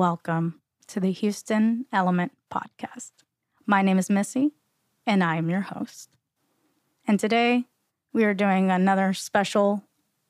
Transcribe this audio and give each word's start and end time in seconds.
Hello, 0.00 0.18
everyone, 0.24 0.40
and 0.40 0.48
welcome 0.56 0.60
to 0.86 0.98
the 0.98 1.12
Houston 1.12 1.84
Element 1.92 2.32
Podcast. 2.50 3.10
My 3.66 3.82
name 3.82 3.98
is 3.98 4.08
Missy, 4.08 4.52
and 5.06 5.22
I 5.22 5.36
am 5.36 5.50
your 5.50 5.60
host. 5.60 6.08
And 7.06 7.20
today 7.20 7.66
we 8.14 8.24
are 8.24 8.32
doing 8.32 8.70
another 8.70 9.12
special 9.12 9.84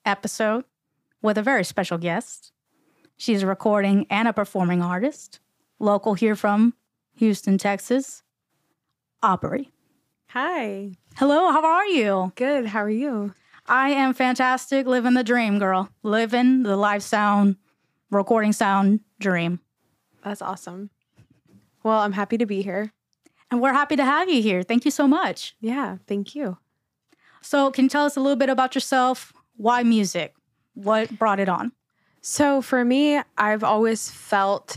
episode 0.04 0.64
with 1.22 1.38
a 1.38 1.42
very 1.42 1.62
special 1.62 1.98
guest. 1.98 2.50
She's 3.16 3.44
a 3.44 3.46
recording 3.46 4.06
and 4.10 4.26
a 4.26 4.32
performing 4.32 4.82
artist, 4.82 5.38
local 5.78 6.14
here 6.14 6.34
from 6.34 6.74
Houston, 7.18 7.56
Texas, 7.56 8.24
Aubrey. 9.22 9.70
Hi. 10.30 10.94
Hello, 11.14 11.52
how 11.52 11.64
are 11.64 11.86
you? 11.86 12.32
Good. 12.34 12.66
How 12.66 12.82
are 12.82 12.90
you? 12.90 13.34
I 13.66 13.90
am 13.90 14.14
fantastic, 14.14 14.88
living 14.88 15.14
the 15.14 15.22
dream, 15.22 15.60
girl. 15.60 15.90
Living 16.02 16.64
the 16.64 16.76
live 16.76 17.04
sound, 17.04 17.54
recording 18.10 18.52
sound 18.52 18.98
dream. 19.20 19.60
That's 20.24 20.42
awesome. 20.42 20.90
Well, 21.82 22.00
I'm 22.00 22.12
happy 22.12 22.38
to 22.38 22.46
be 22.46 22.62
here. 22.62 22.92
And 23.50 23.60
we're 23.60 23.72
happy 23.72 23.96
to 23.96 24.04
have 24.04 24.28
you 24.28 24.42
here. 24.42 24.62
Thank 24.62 24.84
you 24.84 24.90
so 24.90 25.08
much. 25.08 25.54
Yeah, 25.60 25.98
thank 26.06 26.34
you. 26.34 26.58
So, 27.42 27.70
can 27.70 27.84
you 27.84 27.88
tell 27.88 28.04
us 28.04 28.16
a 28.16 28.20
little 28.20 28.36
bit 28.36 28.48
about 28.48 28.74
yourself? 28.74 29.32
Why 29.56 29.82
music? 29.82 30.34
What 30.74 31.18
brought 31.18 31.40
it 31.40 31.48
on? 31.48 31.72
So, 32.20 32.60
for 32.60 32.84
me, 32.84 33.20
I've 33.38 33.64
always 33.64 34.10
felt 34.10 34.76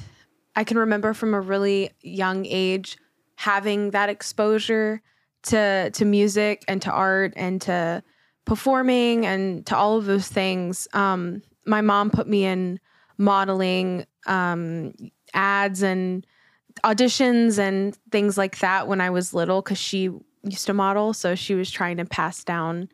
I 0.56 0.64
can 0.64 0.78
remember 0.78 1.14
from 1.14 1.34
a 1.34 1.42
really 1.42 1.92
young 2.02 2.45
age 2.45 2.98
having 3.36 3.92
that 3.92 4.10
exposure 4.10 5.02
to 5.44 5.89
to 5.92 6.06
music 6.06 6.64
and 6.67 6.82
to 6.82 6.92
art 6.92 7.34
and 7.36 7.62
to 7.64 8.02
performing 8.45 9.26
and 9.26 9.66
to 9.66 9.76
all 9.76 9.98
of 9.98 10.06
those 10.06 10.28
things. 10.28 10.88
Um, 10.94 11.42
my 11.66 11.82
mom 11.82 12.10
put 12.10 12.28
me 12.28 12.45
in 12.45 12.80
modeling 13.17 14.06
um, 14.25 14.94
ads 15.33 15.83
and 15.83 16.25
auditions 16.83 17.59
and 17.59 17.97
things 18.11 18.38
like 18.38 18.59
that 18.59 18.88
when 18.88 19.02
I 19.02 19.09
was 19.09 19.33
little 19.33 19.61
because 19.61 19.78
she 19.78 20.09
used 20.44 20.66
to 20.66 20.73
model, 20.73 21.14
so 21.14 21.36
she 21.36 21.55
was 21.55 21.72
trying 21.72 21.97
to 21.97 22.05
pass 22.05 22.44
down. 22.44 22.89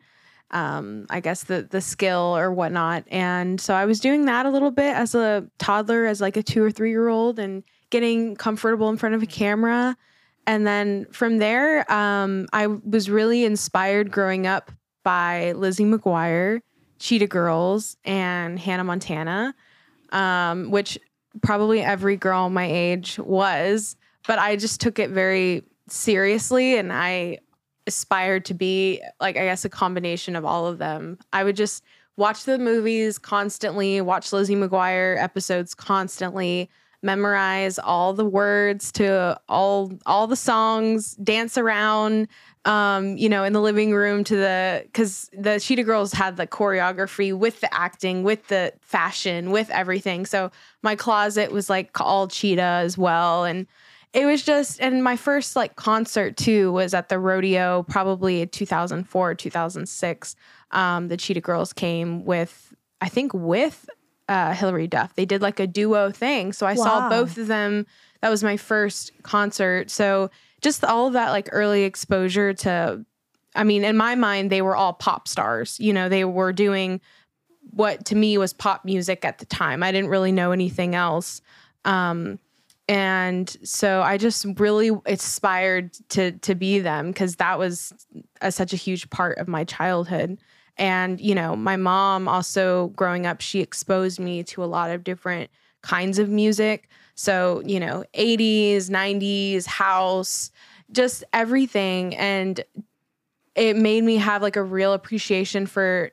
Um, 0.52 1.06
I 1.10 1.20
guess 1.20 1.44
the 1.44 1.62
the 1.62 1.80
skill 1.80 2.36
or 2.36 2.52
whatnot, 2.52 3.04
and 3.08 3.60
so 3.60 3.74
I 3.74 3.84
was 3.86 4.00
doing 4.00 4.24
that 4.24 4.46
a 4.46 4.50
little 4.50 4.72
bit 4.72 4.96
as 4.96 5.14
a 5.14 5.46
toddler, 5.58 6.06
as 6.06 6.20
like 6.20 6.36
a 6.36 6.42
two 6.42 6.62
or 6.62 6.72
three 6.72 6.90
year 6.90 7.08
old, 7.08 7.38
and 7.38 7.62
getting 7.90 8.34
comfortable 8.34 8.88
in 8.88 8.96
front 8.96 9.14
of 9.14 9.22
a 9.22 9.26
camera. 9.26 9.96
And 10.46 10.66
then 10.66 11.06
from 11.12 11.38
there, 11.38 11.90
um, 11.92 12.48
I 12.52 12.66
was 12.66 13.08
really 13.10 13.44
inspired 13.44 14.10
growing 14.10 14.46
up 14.46 14.72
by 15.04 15.52
Lizzie 15.52 15.84
McGuire, 15.84 16.60
Cheetah 16.98 17.28
Girls, 17.28 17.96
and 18.04 18.58
Hannah 18.58 18.84
Montana, 18.84 19.54
um, 20.12 20.70
which 20.70 20.98
probably 21.42 21.80
every 21.80 22.16
girl 22.16 22.50
my 22.50 22.66
age 22.66 23.18
was. 23.18 23.96
But 24.26 24.38
I 24.38 24.56
just 24.56 24.80
took 24.80 24.98
it 24.98 25.10
very 25.10 25.64
seriously 25.88 26.76
and 26.76 26.92
I 26.92 27.38
aspired 27.86 28.44
to 28.46 28.54
be, 28.54 29.02
like, 29.20 29.36
I 29.36 29.44
guess, 29.44 29.64
a 29.64 29.68
combination 29.68 30.36
of 30.36 30.44
all 30.44 30.66
of 30.66 30.78
them. 30.78 31.18
I 31.32 31.44
would 31.44 31.56
just 31.56 31.82
watch 32.16 32.44
the 32.44 32.58
movies 32.58 33.18
constantly, 33.18 34.00
watch 34.00 34.32
Lizzie 34.32 34.54
McGuire 34.54 35.20
episodes 35.20 35.74
constantly 35.74 36.68
memorize 37.02 37.78
all 37.78 38.12
the 38.12 38.24
words 38.24 38.92
to 38.92 39.40
all 39.48 39.92
all 40.06 40.26
the 40.26 40.36
songs, 40.36 41.14
dance 41.16 41.56
around 41.56 42.28
um, 42.66 43.16
you 43.16 43.28
know, 43.28 43.44
in 43.44 43.52
the 43.54 43.60
living 43.60 43.94
room 43.94 44.22
to 44.24 44.36
the 44.36 44.82
because 44.84 45.30
the 45.32 45.58
Cheetah 45.58 45.84
Girls 45.84 46.12
had 46.12 46.36
the 46.36 46.46
choreography 46.46 47.36
with 47.36 47.60
the 47.60 47.72
acting, 47.72 48.22
with 48.22 48.48
the 48.48 48.72
fashion, 48.82 49.50
with 49.50 49.70
everything. 49.70 50.26
So 50.26 50.50
my 50.82 50.94
closet 50.94 51.52
was 51.52 51.70
like 51.70 51.98
all 52.00 52.28
cheetah 52.28 52.60
as 52.60 52.98
well. 52.98 53.44
And 53.44 53.66
it 54.12 54.26
was 54.26 54.42
just 54.42 54.80
and 54.80 55.02
my 55.02 55.16
first 55.16 55.56
like 55.56 55.76
concert 55.76 56.36
too 56.36 56.70
was 56.72 56.92
at 56.92 57.08
the 57.08 57.18
rodeo, 57.18 57.84
probably 57.84 58.46
2004, 58.46 59.34
2006. 59.34 60.36
Um, 60.72 61.08
the 61.08 61.16
Cheetah 61.16 61.40
Girls 61.40 61.72
came 61.72 62.24
with 62.26 62.74
I 63.00 63.08
think 63.08 63.32
with 63.32 63.88
uh, 64.30 64.54
Hilary 64.54 64.86
Duff. 64.86 65.14
They 65.16 65.26
did 65.26 65.42
like 65.42 65.58
a 65.58 65.66
duo 65.66 66.12
thing. 66.12 66.52
So 66.52 66.64
I 66.64 66.74
wow. 66.74 66.84
saw 66.84 67.08
both 67.10 67.36
of 67.36 67.48
them. 67.48 67.84
That 68.22 68.30
was 68.30 68.44
my 68.44 68.56
first 68.56 69.10
concert. 69.24 69.90
So 69.90 70.30
just 70.62 70.84
all 70.84 71.08
of 71.08 71.14
that 71.14 71.30
like 71.30 71.48
early 71.50 71.82
exposure 71.82 72.54
to, 72.54 73.04
I 73.56 73.64
mean, 73.64 73.82
in 73.82 73.96
my 73.96 74.14
mind, 74.14 74.50
they 74.50 74.62
were 74.62 74.76
all 74.76 74.92
pop 74.92 75.26
stars. 75.26 75.80
You 75.80 75.92
know, 75.92 76.08
they 76.08 76.24
were 76.24 76.52
doing 76.52 77.00
what 77.72 78.04
to 78.06 78.14
me 78.14 78.38
was 78.38 78.52
pop 78.52 78.84
music 78.84 79.24
at 79.24 79.38
the 79.38 79.46
time. 79.46 79.82
I 79.82 79.90
didn't 79.90 80.10
really 80.10 80.32
know 80.32 80.52
anything 80.52 80.94
else. 80.94 81.42
Um, 81.84 82.38
and 82.88 83.56
so 83.64 84.02
I 84.02 84.16
just 84.16 84.46
really 84.58 84.90
aspired 85.06 85.92
to 86.10 86.32
to 86.32 86.54
be 86.54 86.78
them 86.78 87.08
because 87.08 87.36
that 87.36 87.58
was 87.58 87.92
a, 88.40 88.52
such 88.52 88.72
a 88.72 88.76
huge 88.76 89.10
part 89.10 89.38
of 89.38 89.48
my 89.48 89.64
childhood. 89.64 90.38
And, 90.80 91.20
you 91.20 91.34
know, 91.34 91.54
my 91.54 91.76
mom 91.76 92.26
also 92.26 92.88
growing 92.96 93.26
up, 93.26 93.42
she 93.42 93.60
exposed 93.60 94.18
me 94.18 94.42
to 94.44 94.64
a 94.64 94.66
lot 94.66 94.90
of 94.90 95.04
different 95.04 95.50
kinds 95.82 96.18
of 96.18 96.30
music. 96.30 96.88
So, 97.14 97.62
you 97.66 97.78
know, 97.78 98.02
80s, 98.14 98.88
90s, 98.88 99.66
house, 99.66 100.50
just 100.90 101.22
everything. 101.34 102.16
And 102.16 102.64
it 103.54 103.76
made 103.76 104.04
me 104.04 104.16
have 104.16 104.40
like 104.40 104.56
a 104.56 104.62
real 104.62 104.94
appreciation 104.94 105.66
for 105.66 106.12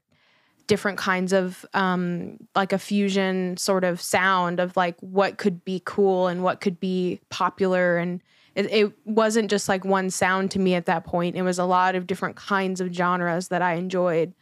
different 0.68 0.98
kinds 0.98 1.32
of 1.32 1.66
um 1.74 2.38
like 2.54 2.74
a 2.74 2.78
fusion 2.78 3.56
sort 3.56 3.86
of 3.86 4.02
sound 4.02 4.60
of 4.60 4.76
like 4.76 4.98
what 5.00 5.38
could 5.38 5.64
be 5.64 5.82
cool 5.86 6.28
and 6.28 6.44
what 6.44 6.60
could 6.60 6.78
be 6.78 7.22
popular 7.30 7.98
and 7.98 8.22
it, 8.54 8.66
it 8.66 8.92
wasn't 9.06 9.50
just 9.50 9.70
like 9.70 9.86
one 9.86 10.10
sound 10.10 10.52
to 10.52 10.60
me 10.60 10.74
at 10.76 10.86
that 10.86 11.06
point 11.06 11.38
it 11.38 11.42
was 11.44 11.58
a 11.58 11.64
lot 11.64 11.96
of 11.96 12.06
different 12.06 12.36
kinds 12.36 12.82
of 12.82 12.94
genres 12.94 13.48
that 13.48 13.62
i 13.62 13.76
enjoyed 13.76 14.34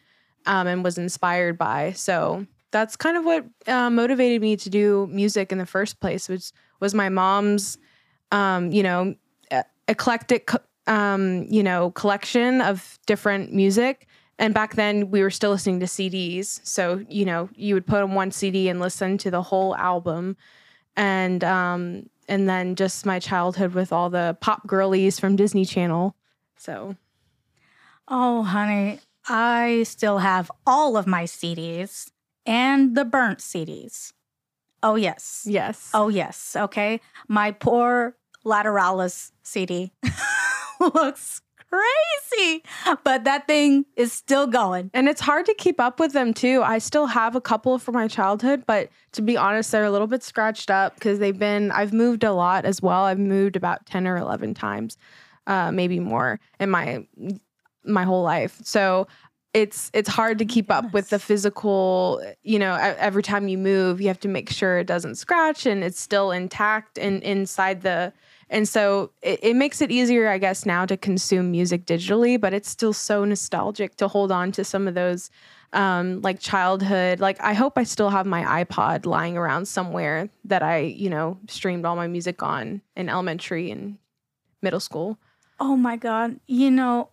um, 0.46 0.68
and 0.68 0.84
was 0.84 0.98
inspired 0.98 1.58
by. 1.58 1.92
So 1.94 2.46
that's 2.72 2.96
kind 2.96 3.18
of 3.18 3.26
what 3.26 3.46
uh, 3.68 3.90
motivated 3.90 4.42
me 4.42 4.58
to 4.58 4.70
do 4.70 5.08
music 5.12 5.52
in 5.52 5.58
the 5.58 5.66
first 5.66 6.00
place, 6.00 6.28
which 6.28 6.52
was 6.80 6.94
my 6.94 7.10
mom's, 7.10 7.78
um, 8.32 8.72
you 8.72 8.84
know, 8.84 9.16
eclectic, 9.88 10.52
um, 10.88 11.46
you 11.50 11.64
know, 11.64 11.92
collection 11.92 12.62
of 12.62 13.00
different 13.06 13.54
music. 13.54 14.08
And 14.38 14.54
back 14.54 14.76
then 14.76 15.12
we 15.12 15.22
were 15.22 15.30
still 15.30 15.52
listening 15.52 15.80
to 15.80 15.86
CDs. 15.86 16.60
So, 16.64 17.06
you 17.08 17.26
know, 17.26 17.50
you 17.56 17.74
would 17.74 17.88
put 17.88 18.02
on 18.02 18.14
one 18.16 18.32
CD 18.32 18.68
and 18.68 18.80
listen 18.80 19.18
to 19.20 19.32
the 19.32 19.42
whole 19.42 19.76
album. 19.76 20.36
And, 20.98 21.44
um, 21.44 22.10
and 22.28 22.50
then 22.50 22.76
just 22.76 23.06
my 23.06 23.20
childhood 23.20 23.74
with 23.74 23.94
all 23.94 24.10
the 24.10 24.38
pop 24.42 24.66
girlies 24.68 25.20
from 25.20 25.36
Disney 25.36 25.64
Channel. 25.64 26.16
So, 26.58 26.96
oh, 28.08 28.44
honey, 28.44 29.00
I 29.28 29.84
still 29.84 30.20
have 30.20 30.52
all 30.66 30.98
of 30.98 31.08
my 31.08 31.24
CDs 31.24 32.12
and 32.46 32.96
the 32.96 33.06
burnt 33.06 33.40
CDs. 33.40 34.14
Oh, 34.84 34.96
yes. 34.96 35.46
Yes. 35.48 35.90
Oh, 35.94 36.10
yes. 36.10 36.56
Okay. 36.56 37.02
My 37.28 37.52
poor 37.52 38.16
Lateralus 38.46 39.32
CD 39.42 39.94
looks 40.80 41.42
crazy, 41.68 42.64
but 43.04 43.24
that 43.24 43.48
thing 43.48 43.86
is 43.96 44.14
still 44.14 44.46
going. 44.46 44.92
And 44.94 45.08
it's 45.08 45.22
hard 45.22 45.48
to 45.48 45.54
keep 45.56 45.80
up 45.80 46.00
with 46.00 46.14
them 46.14 46.34
too. 46.34 46.62
I 46.64 46.78
still 46.78 47.08
have 47.08 47.36
a 47.36 47.42
couple 47.42 47.80
from 47.80 47.96
my 47.96 48.08
childhood, 48.08 48.64
but 48.68 48.90
to 49.14 49.24
be 49.24 49.36
honest, 49.38 49.72
they're 49.72 49.86
a 49.86 49.92
little 49.92 50.08
bit 50.08 50.22
scratched 50.22 50.70
up 50.70 50.94
because 50.96 51.18
they've 51.18 51.38
been, 51.38 51.72
I've 51.72 51.94
moved 51.94 52.24
a 52.24 52.32
lot 52.32 52.66
as 52.66 52.82
well. 52.82 53.04
I've 53.06 53.20
moved 53.20 53.56
about 53.56 53.86
10 53.88 54.08
or 54.08 54.18
11 54.18 54.54
times, 54.54 54.98
uh, 55.48 55.72
maybe 55.72 56.00
more 56.00 56.40
in 56.60 56.70
my 56.70 57.08
my 57.88 58.04
whole 58.04 58.24
life. 58.24 58.60
So 58.64 59.08
it's 59.56 59.90
it's 59.94 60.10
hard 60.10 60.38
to 60.40 60.46
keep 60.46 60.70
up 60.70 60.92
with 60.92 61.10
the 61.10 61.18
physical, 61.18 62.22
you 62.44 62.60
know, 62.60 62.76
every 62.76 63.24
time 63.24 63.48
you 63.48 63.58
move, 63.58 64.02
you 64.02 64.08
have 64.10 64.20
to 64.20 64.28
make 64.28 64.50
sure 64.50 64.80
it 64.80 64.86
doesn't 64.86 65.16
scratch 65.16 65.66
and 65.66 65.82
it's 65.82 66.00
still 66.00 66.32
intact 66.32 66.98
and 66.98 67.24
inside 67.24 67.82
the 67.82 68.12
and 68.50 68.68
so 68.68 69.12
it, 69.22 69.40
it 69.42 69.56
makes 69.56 69.82
it 69.82 69.92
easier, 69.92 70.28
I 70.28 70.40
guess, 70.40 70.66
now 70.66 70.86
to 70.86 70.98
consume 70.98 71.52
music 71.52 71.86
digitally, 71.86 72.40
but 72.40 72.54
it's 72.54 72.70
still 72.70 72.92
so 72.92 73.24
nostalgic 73.24 73.96
to 73.96 74.10
hold 74.10 74.30
on 74.30 74.52
to 74.52 74.66
some 74.66 74.90
of 74.90 74.94
those 74.94 75.32
um, 75.72 76.20
like 76.22 76.42
childhood. 76.42 77.22
Like 77.22 77.40
I 77.40 77.54
hope 77.54 77.78
I 77.78 77.84
still 77.84 78.10
have 78.10 78.26
my 78.26 78.66
iPod 78.66 79.06
lying 79.06 79.38
around 79.38 79.70
somewhere 79.70 80.30
that 80.44 80.64
I, 80.64 80.80
you 80.80 81.10
know, 81.10 81.40
streamed 81.48 81.86
all 81.86 81.96
my 81.96 82.08
music 82.08 82.44
on 82.44 82.82
in 82.98 83.08
elementary 83.08 83.72
and 83.72 84.00
middle 84.62 84.82
school. 84.82 85.18
Oh 85.62 85.78
my 85.78 85.96
God. 85.96 86.42
You 86.46 86.70
know, 86.72 87.10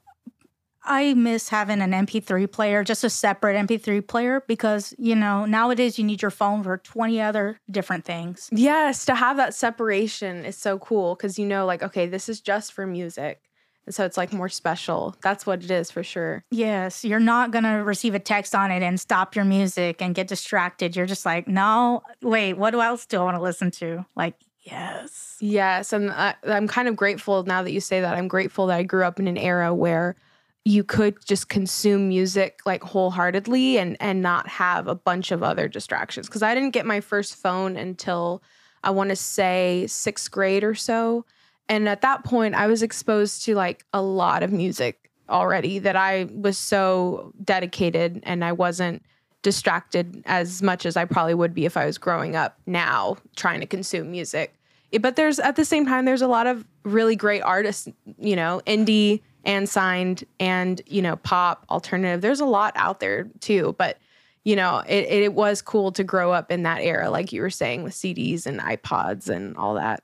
I 0.84 1.14
miss 1.14 1.48
having 1.48 1.80
an 1.80 1.92
MP3 1.92 2.50
player, 2.50 2.82
just 2.84 3.04
a 3.04 3.10
separate 3.10 3.56
MP3 3.56 4.06
player, 4.06 4.42
because, 4.46 4.94
you 4.98 5.14
know, 5.14 5.44
nowadays 5.44 5.98
you 5.98 6.04
need 6.04 6.22
your 6.22 6.30
phone 6.30 6.62
for 6.62 6.78
20 6.78 7.20
other 7.20 7.60
different 7.70 8.04
things. 8.04 8.48
Yes, 8.52 9.04
to 9.06 9.14
have 9.14 9.36
that 9.36 9.54
separation 9.54 10.44
is 10.44 10.56
so 10.56 10.78
cool 10.78 11.14
because 11.14 11.38
you 11.38 11.46
know, 11.46 11.66
like, 11.66 11.82
okay, 11.82 12.06
this 12.06 12.28
is 12.28 12.40
just 12.40 12.72
for 12.72 12.86
music. 12.86 13.40
And 13.86 13.94
so 13.94 14.04
it's 14.04 14.16
like 14.16 14.32
more 14.32 14.48
special. 14.48 15.16
That's 15.22 15.44
what 15.44 15.64
it 15.64 15.70
is 15.70 15.90
for 15.90 16.02
sure. 16.02 16.44
Yes, 16.50 17.04
you're 17.04 17.18
not 17.18 17.50
going 17.50 17.64
to 17.64 17.82
receive 17.82 18.14
a 18.14 18.20
text 18.20 18.54
on 18.54 18.70
it 18.70 18.82
and 18.82 18.98
stop 18.98 19.34
your 19.34 19.44
music 19.44 20.00
and 20.00 20.14
get 20.14 20.28
distracted. 20.28 20.94
You're 20.94 21.06
just 21.06 21.26
like, 21.26 21.48
no, 21.48 22.02
wait, 22.22 22.54
what 22.54 22.74
else 22.74 23.06
do 23.06 23.20
I 23.20 23.24
want 23.24 23.36
to 23.36 23.42
listen 23.42 23.70
to? 23.72 24.06
Like, 24.14 24.34
yes. 24.60 25.36
Yes. 25.40 25.92
And 25.92 26.10
I, 26.10 26.34
I'm 26.44 26.68
kind 26.68 26.86
of 26.86 26.94
grateful 26.94 27.42
now 27.42 27.62
that 27.62 27.72
you 27.72 27.80
say 27.80 28.00
that. 28.00 28.14
I'm 28.14 28.28
grateful 28.28 28.68
that 28.68 28.76
I 28.78 28.82
grew 28.84 29.04
up 29.04 29.18
in 29.18 29.26
an 29.26 29.36
era 29.36 29.74
where 29.74 30.14
you 30.64 30.84
could 30.84 31.16
just 31.24 31.48
consume 31.48 32.08
music 32.08 32.60
like 32.64 32.82
wholeheartedly 32.82 33.78
and 33.78 33.96
and 34.00 34.22
not 34.22 34.48
have 34.48 34.86
a 34.86 34.94
bunch 34.94 35.32
of 35.32 35.42
other 35.42 35.68
distractions. 35.68 36.28
Because 36.28 36.42
i 36.42 36.54
didn't 36.54 36.70
get 36.70 36.86
my 36.86 37.00
first 37.00 37.34
phone 37.36 37.76
until 37.76 38.42
i 38.84 38.90
want 38.90 39.10
to 39.10 39.16
say 39.16 39.86
sixth 39.88 40.30
grade 40.30 40.64
or 40.64 40.74
so. 40.74 41.24
And 41.68 41.88
at 41.88 42.02
that 42.02 42.24
point 42.24 42.54
i 42.54 42.66
was 42.66 42.82
exposed 42.82 43.44
to 43.44 43.54
like 43.54 43.84
a 43.92 44.02
lot 44.02 44.42
of 44.42 44.52
music 44.52 45.10
already 45.28 45.78
that 45.78 45.96
i 45.96 46.28
was 46.32 46.58
so 46.58 47.32
dedicated 47.42 48.20
and 48.24 48.44
i 48.44 48.52
wasn't 48.52 49.02
distracted 49.42 50.22
as 50.26 50.62
much 50.62 50.84
as 50.84 50.96
i 50.96 51.04
probably 51.04 51.34
would 51.34 51.54
be 51.54 51.64
if 51.64 51.76
i 51.76 51.86
was 51.86 51.96
growing 51.96 52.36
up 52.36 52.58
now 52.66 53.16
trying 53.36 53.60
to 53.60 53.66
consume 53.66 54.10
music. 54.10 54.54
But 55.00 55.16
there's 55.16 55.38
at 55.38 55.56
the 55.56 55.64
same 55.64 55.86
time 55.86 56.04
there's 56.04 56.22
a 56.22 56.28
lot 56.28 56.46
of 56.46 56.66
really 56.84 57.16
great 57.16 57.40
artists 57.40 57.88
you 58.18 58.36
know 58.36 58.60
indie 58.66 59.22
and 59.44 59.68
signed 59.68 60.24
and 60.40 60.80
you 60.86 61.02
know 61.02 61.16
pop 61.16 61.64
alternative. 61.70 62.20
There's 62.20 62.40
a 62.40 62.46
lot 62.46 62.72
out 62.76 63.00
there 63.00 63.24
too 63.40 63.74
but 63.78 63.98
you 64.44 64.56
know 64.56 64.82
it, 64.86 65.04
it 65.08 65.34
was 65.34 65.62
cool 65.62 65.92
to 65.92 66.04
grow 66.04 66.32
up 66.32 66.50
in 66.50 66.62
that 66.64 66.82
era 66.82 67.10
like 67.10 67.32
you 67.32 67.40
were 67.40 67.50
saying 67.50 67.82
with 67.82 67.92
cds 67.92 68.46
and 68.46 68.60
ipods 68.60 69.28
and 69.28 69.56
all 69.56 69.74
that. 69.74 70.02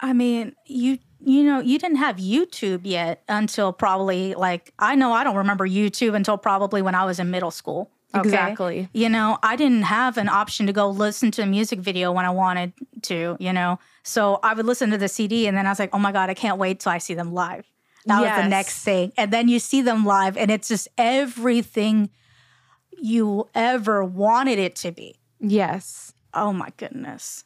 I 0.00 0.12
mean 0.12 0.54
you 0.66 0.98
you 1.24 1.44
know 1.44 1.60
you 1.60 1.78
didn't 1.78 1.98
have 1.98 2.16
youtube 2.16 2.80
yet 2.84 3.22
until 3.28 3.72
probably 3.72 4.34
like 4.34 4.72
i 4.78 4.94
know 4.94 5.12
i 5.12 5.22
don't 5.22 5.36
remember 5.36 5.66
youtube 5.66 6.14
until 6.14 6.36
probably 6.36 6.82
when 6.82 6.94
i 6.94 7.04
was 7.04 7.18
in 7.18 7.30
middle 7.30 7.50
school. 7.50 7.90
Okay? 8.14 8.28
exactly. 8.28 8.88
You 8.92 9.08
know 9.08 9.38
i 9.42 9.56
didn't 9.56 9.82
have 9.82 10.18
an 10.18 10.28
option 10.28 10.66
to 10.66 10.72
go 10.72 10.90
listen 10.90 11.30
to 11.32 11.42
a 11.42 11.46
music 11.46 11.78
video 11.78 12.12
when 12.12 12.24
i 12.24 12.30
wanted 12.30 12.72
to 13.02 13.36
you 13.38 13.52
know? 13.52 13.78
So 14.02 14.40
i 14.42 14.52
would 14.54 14.66
listen 14.66 14.90
to 14.90 14.98
the 14.98 15.08
cd 15.08 15.46
and 15.46 15.56
then 15.56 15.66
i 15.66 15.70
was 15.70 15.78
like 15.78 15.90
oh 15.92 15.98
my 15.98 16.12
god 16.12 16.28
i 16.28 16.34
can't 16.34 16.58
wait 16.58 16.80
till 16.80 16.92
i 16.92 16.98
see 16.98 17.14
them 17.14 17.32
live 17.32 17.70
that 18.06 18.20
yes. 18.20 18.36
was 18.36 18.44
the 18.44 18.48
next 18.48 18.84
thing. 18.84 19.12
And 19.16 19.32
then 19.32 19.48
you 19.48 19.58
see 19.58 19.82
them 19.82 20.04
live, 20.04 20.36
and 20.36 20.50
it's 20.50 20.68
just 20.68 20.88
everything 20.98 22.10
you 22.90 23.48
ever 23.54 24.04
wanted 24.04 24.58
it 24.58 24.76
to 24.76 24.92
be. 24.92 25.16
Yes. 25.40 26.12
Oh 26.34 26.52
my 26.52 26.68
goodness. 26.76 27.44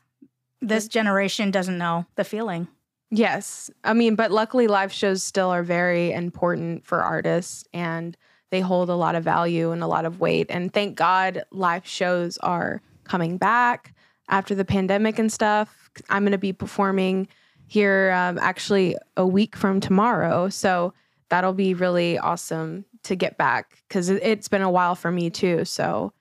This 0.61 0.89
generation 0.89 1.51
doesn't 1.51 1.79
know 1.79 2.07
the 2.17 2.25
feeling. 2.25 2.69
Yes. 3.11 3.71
I 3.85 3.95
mean, 3.95 4.17
but 4.17 4.33
luckily, 4.33 4.67
live 4.67 4.93
shows 4.93 5.23
still 5.23 5.51
are 5.51 5.63
very 5.63 6.13
important 6.13 6.85
for 6.85 7.03
artists 7.03 7.65
and 7.73 8.17
they 8.51 8.61
hold 8.61 8.91
a 8.91 8.95
lot 8.95 9.15
of 9.15 9.25
value 9.25 9.71
and 9.71 9.83
a 9.83 9.87
lot 9.87 10.05
of 10.05 10.21
weight. 10.21 10.47
And 10.51 10.73
thank 10.73 10.97
God 10.97 11.43
live 11.51 11.87
shows 11.87 12.37
are 12.39 12.83
coming 13.05 13.39
back 13.39 13.95
after 14.29 14.55
the 14.55 14.65
pandemic 14.65 15.19
and 15.19 15.33
stuff. 15.33 15.91
I'm 16.09 16.23
going 16.23 16.33
to 16.33 16.39
be 16.39 16.53
performing 16.53 17.29
here 17.67 18.13
um, 18.13 18.39
actually 18.39 18.97
a 19.17 19.27
week 19.27 19.57
from 19.57 19.81
tomorrow. 19.81 20.49
So 20.49 20.95
that'll 21.29 21.53
be 21.53 21.75
really 21.75 22.19
awesome 22.19 22.85
to 23.05 23.17
get 23.17 23.37
back 23.37 23.83
because 23.89 24.09
it, 24.09 24.23
has 24.23 24.49
been 24.49 24.63
a 24.63 24.71
while 24.71 24.95
for 24.95 25.11
me 25.11 25.31
too. 25.31 25.65
So 25.65 26.13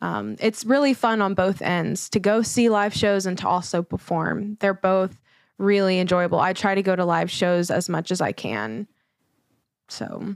um, 0.00 0.36
it's 0.40 0.64
really 0.64 0.94
fun 0.94 1.22
on 1.22 1.34
both 1.34 1.62
ends 1.62 2.08
to 2.10 2.20
go 2.20 2.42
see 2.42 2.68
live 2.68 2.94
shows 2.94 3.26
and 3.26 3.36
to 3.38 3.48
also 3.48 3.82
perform. 3.82 4.56
They're 4.60 4.74
both 4.74 5.20
really 5.58 5.98
enjoyable. 5.98 6.38
I 6.38 6.52
try 6.52 6.74
to 6.74 6.82
go 6.82 6.94
to 6.94 7.04
live 7.04 7.30
shows 7.30 7.70
as 7.70 7.88
much 7.88 8.10
as 8.10 8.20
I 8.20 8.32
can. 8.32 8.86
So. 9.88 10.34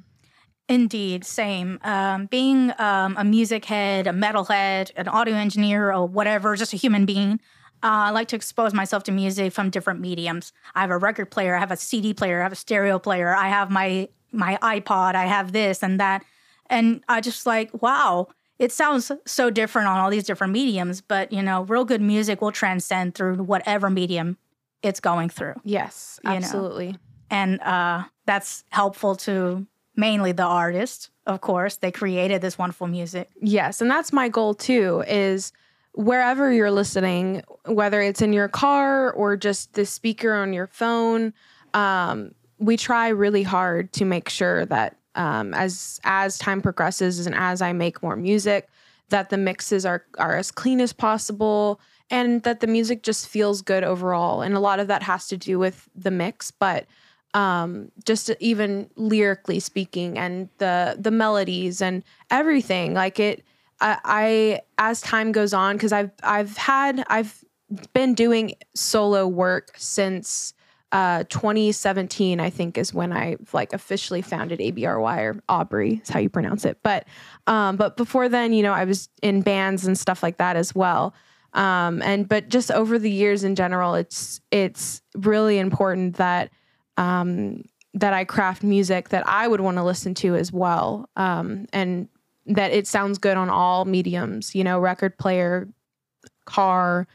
Indeed, 0.68 1.24
same. 1.24 1.80
Um, 1.82 2.26
being 2.26 2.72
um, 2.78 3.16
a 3.18 3.24
music 3.24 3.64
head, 3.64 4.06
a 4.06 4.12
metal 4.12 4.44
head, 4.44 4.92
an 4.96 5.08
audio 5.08 5.34
engineer, 5.34 5.92
or 5.92 6.06
whatever, 6.06 6.54
just 6.54 6.72
a 6.72 6.76
human 6.76 7.06
being, 7.06 7.40
uh, 7.82 8.08
I 8.08 8.10
like 8.10 8.28
to 8.28 8.36
expose 8.36 8.74
myself 8.74 9.04
to 9.04 9.12
music 9.12 9.52
from 9.52 9.70
different 9.70 10.00
mediums. 10.00 10.52
I 10.74 10.82
have 10.82 10.90
a 10.90 10.98
record 10.98 11.30
player, 11.30 11.54
I 11.54 11.60
have 11.60 11.70
a 11.70 11.76
CD 11.76 12.12
player, 12.12 12.40
I 12.40 12.42
have 12.42 12.52
a 12.52 12.56
stereo 12.56 12.98
player, 12.98 13.34
I 13.34 13.48
have 13.48 13.70
my 13.70 14.08
my 14.32 14.58
iPod, 14.62 15.14
I 15.14 15.26
have 15.26 15.52
this 15.52 15.82
and 15.82 15.98
that. 15.98 16.24
And 16.68 17.02
I 17.08 17.20
just 17.20 17.46
like, 17.46 17.82
wow, 17.82 18.28
it 18.58 18.70
sounds 18.70 19.10
so 19.26 19.50
different 19.50 19.88
on 19.88 19.98
all 19.98 20.10
these 20.10 20.24
different 20.24 20.52
mediums, 20.52 21.00
but 21.00 21.32
you 21.32 21.42
know, 21.42 21.62
real 21.64 21.84
good 21.84 22.02
music 22.02 22.40
will 22.40 22.52
transcend 22.52 23.14
through 23.14 23.36
whatever 23.36 23.90
medium 23.90 24.36
it's 24.82 25.00
going 25.00 25.30
through. 25.30 25.54
Yes, 25.64 26.20
absolutely. 26.24 26.92
Know? 26.92 26.98
And 27.30 27.60
uh, 27.62 28.04
that's 28.26 28.64
helpful 28.68 29.16
to 29.16 29.66
mainly 29.96 30.32
the 30.32 30.44
artist, 30.44 31.10
of 31.26 31.40
course. 31.40 31.76
They 31.76 31.90
created 31.90 32.42
this 32.42 32.58
wonderful 32.58 32.86
music. 32.86 33.30
Yes, 33.40 33.80
and 33.80 33.90
that's 33.90 34.12
my 34.12 34.28
goal 34.28 34.54
too 34.54 35.02
is 35.06 35.52
wherever 35.92 36.52
you're 36.52 36.70
listening, 36.70 37.42
whether 37.66 38.00
it's 38.00 38.22
in 38.22 38.32
your 38.32 38.48
car 38.48 39.12
or 39.12 39.36
just 39.36 39.74
the 39.74 39.84
speaker 39.84 40.34
on 40.34 40.52
your 40.52 40.66
phone, 40.66 41.32
um, 41.74 42.34
we 42.58 42.76
try 42.76 43.08
really 43.08 43.42
hard 43.42 43.92
to 43.94 44.04
make 44.04 44.28
sure 44.28 44.66
that 44.66 44.96
um, 45.14 45.52
as 45.54 45.98
as 46.04 46.38
time 46.38 46.62
progresses 46.62 47.26
and 47.26 47.34
as 47.34 47.60
I 47.62 47.72
make 47.72 48.02
more 48.02 48.16
music, 48.16 48.68
that 49.08 49.30
the 49.30 49.38
mixes 49.38 49.84
are 49.84 50.04
are 50.18 50.36
as 50.36 50.50
clean 50.50 50.80
as 50.80 50.92
possible 50.92 51.80
and 52.10 52.42
that 52.42 52.60
the 52.60 52.66
music 52.66 53.02
just 53.02 53.28
feels 53.28 53.62
good 53.62 53.84
overall. 53.84 54.42
And 54.42 54.54
a 54.54 54.60
lot 54.60 54.80
of 54.80 54.88
that 54.88 55.02
has 55.02 55.28
to 55.28 55.36
do 55.36 55.58
with 55.58 55.88
the 55.94 56.10
mix, 56.10 56.50
but 56.50 56.86
um, 57.34 57.92
just 58.04 58.30
even 58.40 58.90
lyrically 58.96 59.60
speaking 59.60 60.18
and 60.18 60.48
the 60.58 60.96
the 60.98 61.10
melodies 61.10 61.80
and 61.80 62.02
everything 62.30 62.94
like 62.94 63.20
it 63.20 63.44
I, 63.80 63.98
I 64.04 64.60
as 64.78 65.00
time 65.00 65.32
goes 65.32 65.52
on 65.54 65.76
because 65.76 65.92
I've 65.92 66.10
I've 66.22 66.56
had 66.56 67.04
I've 67.08 67.44
been 67.92 68.14
doing 68.14 68.54
solo 68.74 69.26
work 69.26 69.72
since 69.76 70.54
uh, 70.92 71.22
2017 71.28 72.40
I 72.40 72.50
think 72.50 72.76
is 72.76 72.92
when 72.92 73.12
I 73.12 73.36
like 73.52 73.72
officially 73.72 74.22
founded 74.22 74.60
ABRY 74.60 75.22
or 75.22 75.40
Aubrey 75.48 76.00
is 76.02 76.08
how 76.08 76.18
you 76.18 76.28
pronounce 76.28 76.64
it. 76.64 76.78
But 76.82 77.06
um, 77.46 77.76
but 77.76 77.96
before 77.96 78.28
then 78.28 78.52
you 78.52 78.62
know 78.62 78.72
I 78.72 78.84
was 78.84 79.08
in 79.22 79.42
bands 79.42 79.86
and 79.86 79.98
stuff 79.98 80.22
like 80.22 80.38
that 80.38 80.56
as 80.56 80.74
well. 80.74 81.14
Um, 81.52 82.00
and 82.02 82.28
but 82.28 82.48
just 82.48 82.70
over 82.70 82.98
the 82.98 83.10
years 83.10 83.44
in 83.44 83.54
general 83.54 83.94
it's 83.94 84.40
it's 84.50 85.02
really 85.14 85.58
important 85.58 86.16
that 86.16 86.50
um, 86.96 87.62
that 87.94 88.12
I 88.12 88.24
craft 88.24 88.62
music 88.62 89.08
that 89.08 89.26
I 89.26 89.48
would 89.48 89.60
want 89.60 89.76
to 89.76 89.84
listen 89.84 90.14
to 90.14 90.36
as 90.36 90.52
well. 90.52 91.08
Um, 91.16 91.66
and 91.72 92.08
that 92.46 92.72
it 92.72 92.86
sounds 92.86 93.18
good 93.18 93.36
on 93.36 93.48
all 93.50 93.84
mediums, 93.84 94.54
you 94.54 94.64
know, 94.64 94.78
record 94.78 95.16
player, 95.18 95.68
car, 96.44 97.06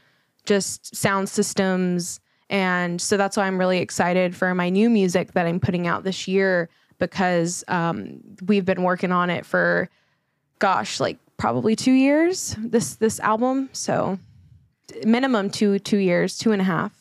just 0.44 0.94
sound 0.94 1.28
systems. 1.28 2.20
And 2.48 3.00
so 3.00 3.16
that's 3.16 3.36
why 3.36 3.46
I'm 3.46 3.58
really 3.58 3.78
excited 3.78 4.34
for 4.34 4.54
my 4.54 4.70
new 4.70 4.88
music 4.88 5.32
that 5.32 5.46
I'm 5.46 5.60
putting 5.60 5.86
out 5.86 6.04
this 6.04 6.28
year 6.28 6.68
because 6.98 7.64
um, 7.68 8.20
we've 8.46 8.64
been 8.64 8.82
working 8.82 9.12
on 9.12 9.30
it 9.30 9.44
for, 9.44 9.90
gosh, 10.58 11.00
like 11.00 11.18
probably 11.36 11.76
two 11.76 11.92
years. 11.92 12.54
This 12.58 12.94
this 12.96 13.20
album, 13.20 13.68
so 13.72 14.18
minimum 15.04 15.50
two 15.50 15.78
two 15.80 15.98
years, 15.98 16.38
two 16.38 16.52
and 16.52 16.62
a 16.62 16.64
half. 16.64 16.92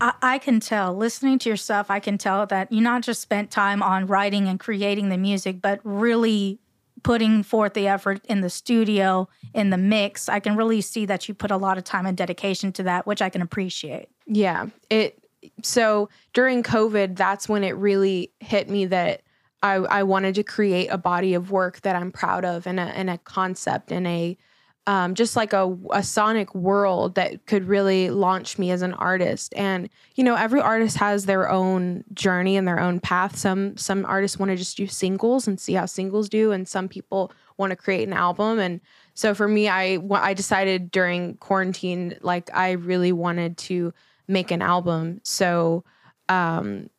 I, 0.00 0.12
I 0.20 0.38
can 0.38 0.60
tell 0.60 0.94
listening 0.94 1.38
to 1.40 1.48
your 1.48 1.56
stuff. 1.56 1.90
I 1.90 2.00
can 2.00 2.18
tell 2.18 2.44
that 2.46 2.72
you 2.72 2.80
not 2.80 3.02
just 3.02 3.22
spent 3.22 3.50
time 3.50 3.82
on 3.82 4.06
writing 4.06 4.48
and 4.48 4.58
creating 4.58 5.08
the 5.08 5.16
music, 5.16 5.62
but 5.62 5.80
really 5.84 6.58
putting 7.04 7.42
forth 7.44 7.74
the 7.74 7.86
effort 7.86 8.24
in 8.24 8.40
the 8.40 8.50
studio, 8.50 9.28
in 9.54 9.70
the 9.70 9.76
mix, 9.76 10.28
I 10.28 10.40
can 10.40 10.56
really 10.56 10.80
see 10.80 11.06
that 11.06 11.28
you 11.28 11.34
put 11.34 11.52
a 11.52 11.56
lot 11.56 11.78
of 11.78 11.84
time 11.84 12.06
and 12.06 12.16
dedication 12.16 12.72
to 12.72 12.82
that, 12.84 13.06
which 13.06 13.22
I 13.22 13.28
can 13.28 13.42
appreciate. 13.42 14.08
Yeah. 14.26 14.66
It 14.90 15.20
so 15.62 16.08
during 16.32 16.62
COVID, 16.62 17.16
that's 17.16 17.48
when 17.48 17.62
it 17.62 17.76
really 17.76 18.32
hit 18.40 18.68
me 18.68 18.86
that 18.86 19.20
I, 19.62 19.74
I 19.74 20.02
wanted 20.02 20.34
to 20.36 20.42
create 20.42 20.88
a 20.88 20.98
body 20.98 21.34
of 21.34 21.50
work 21.50 21.82
that 21.82 21.94
I'm 21.94 22.10
proud 22.10 22.44
of 22.44 22.66
and 22.66 22.80
a, 22.80 22.84
and 22.84 23.10
a 23.10 23.18
concept 23.18 23.92
and 23.92 24.06
a 24.06 24.36
um, 24.86 25.14
just 25.14 25.34
like 25.34 25.52
a, 25.52 25.76
a 25.92 26.02
sonic 26.02 26.54
world 26.54 27.14
that 27.14 27.46
could 27.46 27.66
really 27.66 28.10
launch 28.10 28.58
me 28.58 28.70
as 28.70 28.82
an 28.82 28.92
artist. 28.94 29.54
And 29.56 29.88
you 30.14 30.24
know, 30.24 30.34
every 30.34 30.60
artist 30.60 30.96
has 30.98 31.24
their 31.24 31.50
own 31.50 32.04
journey 32.12 32.56
and 32.56 32.68
their 32.68 32.80
own 32.80 33.00
path. 33.00 33.36
Some 33.36 33.76
some 33.76 34.04
artists 34.04 34.38
want 34.38 34.50
to 34.50 34.56
just 34.56 34.76
do 34.76 34.86
singles 34.86 35.48
and 35.48 35.58
see 35.58 35.72
how 35.72 35.86
singles 35.86 36.28
do, 36.28 36.52
and 36.52 36.68
some 36.68 36.88
people 36.88 37.32
want 37.56 37.70
to 37.70 37.76
create 37.76 38.06
an 38.06 38.12
album. 38.12 38.58
And 38.58 38.80
so 39.14 39.34
for 39.34 39.48
me, 39.48 39.68
I 39.68 39.98
I 40.10 40.34
decided 40.34 40.90
during 40.90 41.36
quarantine, 41.38 42.18
like 42.20 42.50
I 42.54 42.72
really 42.72 43.12
wanted 43.12 43.56
to 43.58 43.94
make 44.28 44.50
an 44.50 44.60
album. 44.60 45.20
So 45.22 45.84
um, 46.28 46.90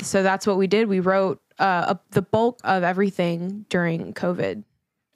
so 0.00 0.22
that's 0.22 0.46
what 0.46 0.56
we 0.56 0.66
did. 0.66 0.88
We 0.88 1.00
wrote 1.00 1.40
uh, 1.58 1.94
the 2.10 2.22
bulk 2.22 2.60
of 2.64 2.82
everything 2.82 3.66
during 3.68 4.14
COVID 4.14 4.64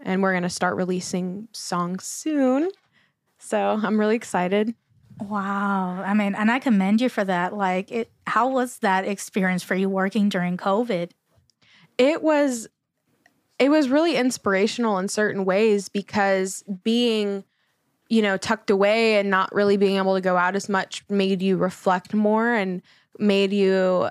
and 0.03 0.23
we're 0.23 0.33
going 0.33 0.43
to 0.43 0.51
start 0.51 0.77
releasing 0.77 1.49
songs 1.53 2.05
soon. 2.05 2.71
So 3.39 3.79
I'm 3.83 3.99
really 3.99 4.17
excited. 4.17 4.75
Wow. 5.21 6.03
I 6.03 6.15
mean, 6.15 6.35
and 6.35 6.51
I 6.51 6.59
commend 6.59 7.01
you 7.01 7.09
for 7.09 7.25
that. 7.25 7.55
Like, 7.55 7.91
it, 7.91 8.11
how 8.27 8.49
was 8.49 8.79
that 8.79 9.07
experience 9.07 9.63
for 9.63 9.75
you 9.75 9.89
working 9.89 10.29
during 10.29 10.57
COVID? 10.57 11.11
It 11.99 12.23
was 12.23 12.69
it 13.59 13.71
was 13.71 13.91
really 13.91 14.17
inspirational 14.17 14.99
in 14.99 15.09
certain 15.09 15.45
ways 15.45 15.91
because 15.91 16.65
being 16.83 17.45
you 18.09 18.23
know 18.23 18.39
tucked 18.39 18.71
away 18.71 19.17
and 19.19 19.29
not 19.29 19.55
really 19.55 19.77
being 19.77 19.99
able 19.99 20.15
to 20.15 20.21
go 20.23 20.37
out 20.37 20.57
as 20.57 20.69
much 20.69 21.05
made 21.11 21.43
you 21.43 21.59
reflect 21.59 22.15
more 22.15 22.53
and 22.53 22.81
made 23.19 23.53
you 23.53 24.09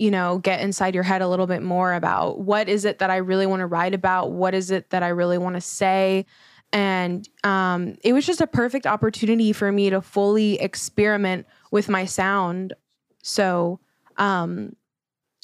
you 0.00 0.10
know 0.10 0.38
get 0.38 0.60
inside 0.60 0.94
your 0.94 1.04
head 1.04 1.20
a 1.20 1.28
little 1.28 1.46
bit 1.46 1.62
more 1.62 1.92
about 1.92 2.40
what 2.40 2.68
is 2.68 2.86
it 2.86 3.00
that 3.00 3.10
I 3.10 3.16
really 3.16 3.46
want 3.46 3.60
to 3.60 3.66
write 3.66 3.94
about? 3.94 4.32
What 4.32 4.54
is 4.54 4.70
it 4.70 4.90
that 4.90 5.02
I 5.02 5.08
really 5.08 5.36
want 5.36 5.56
to 5.56 5.60
say? 5.60 6.24
And 6.72 7.28
um, 7.44 7.98
it 8.02 8.12
was 8.12 8.24
just 8.24 8.40
a 8.40 8.46
perfect 8.46 8.86
opportunity 8.86 9.52
for 9.52 9.70
me 9.70 9.90
to 9.90 10.00
fully 10.00 10.58
experiment 10.60 11.46
with 11.70 11.88
my 11.88 12.06
sound. 12.06 12.72
So 13.22 13.80
um, 14.16 14.74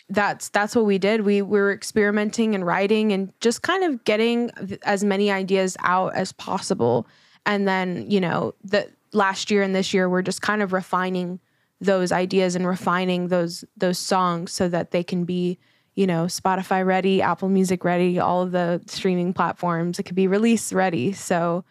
that's 0.09 0.49
that's 0.49 0.75
what 0.75 0.87
we 0.87 0.99
did. 0.99 1.23
We, 1.23 1.43
we 1.43 1.59
were 1.59 1.73
experimenting 1.73 2.55
and 2.55 2.65
writing 2.65 3.13
and 3.13 3.33
just 3.41 3.61
kind 3.61 3.85
of 3.85 4.05
getting 4.05 4.51
as 4.85 5.05
many 5.05 5.31
ideas 5.31 5.77
out 5.81 6.15
as 6.15 6.33
possible. 6.33 7.07
And 7.45 7.69
then 7.69 8.11
you 8.11 8.21
know 8.21 8.55
the 8.65 8.89
last 9.13 9.51
year 9.51 9.63
and 9.63 9.75
this 9.75 9.93
year 9.93 10.09
we're 10.09 10.23
just 10.23 10.41
kind 10.41 10.63
of 10.63 10.73
refining 10.73 11.41
those 11.81 12.13
ideas 12.13 12.57
and 12.57 12.67
refining 12.67 13.29
those 13.29 13.65
those 13.77 13.99
songs 13.99 14.53
so 14.53 14.69
that 14.69 14.91
they 14.91 15.05
can 15.05 15.25
be 15.25 15.59
you 15.95 16.07
know 16.07 16.25
spotify 16.25 16.85
ready 16.85 17.21
apple 17.21 17.49
music 17.49 17.85
ready 17.85 18.19
all 18.19 18.43
of 18.43 18.53
the 18.53 18.83
streaming 18.87 19.33
platforms. 19.33 19.99
It 19.99 20.05
could 20.05 20.17
be 20.17 20.27
release 20.27 20.73
ready. 20.73 21.13
So 21.13 21.65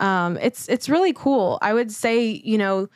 um, 0.00 0.36
it's 0.38 0.68
it's 0.68 0.88
really 0.88 1.12
cool. 1.12 1.58
I 1.62 1.74
would 1.74 1.92
say 1.92 2.40
you 2.44 2.58
know 2.58 2.88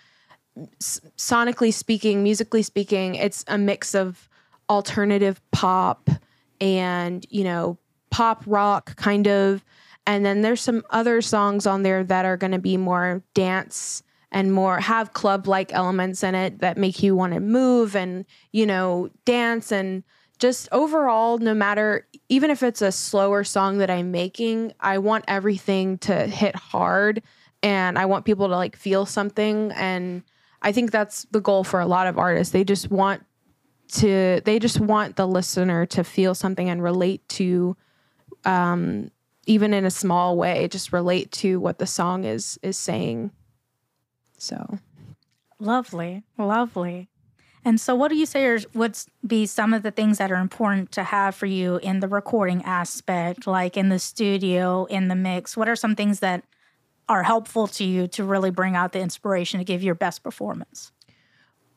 sonically 0.81 1.73
speaking 1.73 2.23
musically 2.23 2.63
speaking 2.63 3.15
it's 3.15 3.45
a 3.47 3.59
mix 3.59 3.95
of 3.95 4.27
alternative 4.69 5.41
pop 5.51 6.09
and, 6.61 7.27
you 7.31 7.45
know, 7.45 7.79
pop 8.11 8.43
rock 8.47 8.97
kind 8.97 9.27
of. 9.27 9.65
And 10.07 10.25
then 10.25 10.43
there's 10.43 10.61
some 10.61 10.83
other 10.91 11.21
songs 11.21 11.67
on 11.67 11.83
there 11.83 12.05
that 12.05 12.25
are 12.25 12.37
going 12.37 12.53
to 12.53 12.59
be 12.59 12.77
more 12.77 13.23
dance 13.35 14.03
and 14.33 14.53
more 14.53 14.81
have 14.81 15.13
club 15.13 15.47
like 15.47 15.73
elements 15.73 16.23
in 16.23 16.35
it 16.35 16.59
that 16.61 16.77
make 16.77 17.03
you 17.03 17.15
want 17.15 17.33
to 17.33 17.41
move 17.41 17.95
and, 17.95 18.25
you 18.53 18.67
know, 18.67 19.09
dance 19.25 19.73
and 19.73 20.03
just 20.39 20.69
overall, 20.73 21.39
no 21.39 21.55
matter, 21.55 22.07
even 22.29 22.51
if 22.51 22.63
it's 22.63 22.83
a 22.83 22.93
slower 22.93 23.45
song 23.45 23.79
that 23.79 23.91
I'm 23.91 24.11
making, 24.11 24.73
I 24.81 24.99
want 24.99 25.25
everything 25.29 25.99
to 25.99 26.27
hit 26.27 26.55
hard 26.55 27.23
and 27.63 27.99
I 27.99 28.05
want 28.07 28.25
people 28.25 28.49
to 28.49 28.57
like 28.57 28.77
feel 28.77 29.07
something. 29.07 29.73
And 29.73 30.23
I 30.61 30.73
think 30.73 30.91
that's 30.91 31.25
the 31.31 31.41
goal 31.41 31.65
for 31.65 31.81
a 31.81 31.87
lot 31.87 32.07
of 32.07 32.19
artists. 32.19 32.53
They 32.53 32.65
just 32.65 32.91
want 32.91 33.23
to 33.89 34.41
they 34.45 34.59
just 34.59 34.81
want 34.81 35.17
the 35.17 35.27
listener 35.27 35.87
to 35.87 36.03
feel 36.03 36.35
something 36.35 36.69
and 36.69 36.83
relate 36.83 37.27
to 37.29 37.77
um 38.45 39.11
even 39.47 39.73
in 39.73 39.85
a 39.85 39.91
small 39.91 40.37
way 40.37 40.67
just 40.67 40.93
relate 40.93 41.31
to 41.31 41.61
what 41.61 41.79
the 41.79 41.87
song 41.87 42.25
is 42.25 42.59
is 42.63 42.77
saying 42.77 43.31
so. 44.39 44.79
Lovely 45.59 46.25
lovely. 46.39 47.09
And 47.65 47.81
so 47.81 47.97
what 47.97 48.09
do 48.09 48.17
you 48.17 48.27
say 48.27 48.45
are 48.47 48.59
would 48.75 48.97
be 49.27 49.45
some 49.45 49.75
of 49.75 49.83
the 49.83 49.91
things 49.91 50.19
that 50.19 50.31
are 50.31 50.41
important 50.41 50.93
to 50.93 51.03
have 51.03 51.35
for 51.35 51.47
you 51.47 51.79
in 51.79 51.99
the 51.99 52.07
recording 52.07 52.63
aspect 52.63 53.47
like 53.47 53.77
in 53.77 53.89
the 53.89 53.99
studio 53.99 54.85
in 54.85 55.09
the 55.09 55.17
mix? 55.17 55.57
What 55.57 55.69
are 55.69 55.77
some 55.77 55.97
things 55.97 56.21
that 56.21 56.45
are 57.09 57.25
helpful 57.25 57.67
to 57.67 57.85
you 57.85 58.07
to 58.09 58.25
really 58.25 58.51
bring 58.51 58.77
out 58.77 58.93
the 58.93 59.01
inspiration 59.01 59.59
to 59.59 59.65
give 59.65 59.83
your 59.83 59.97
best 59.97 60.23
performance? 60.23 60.93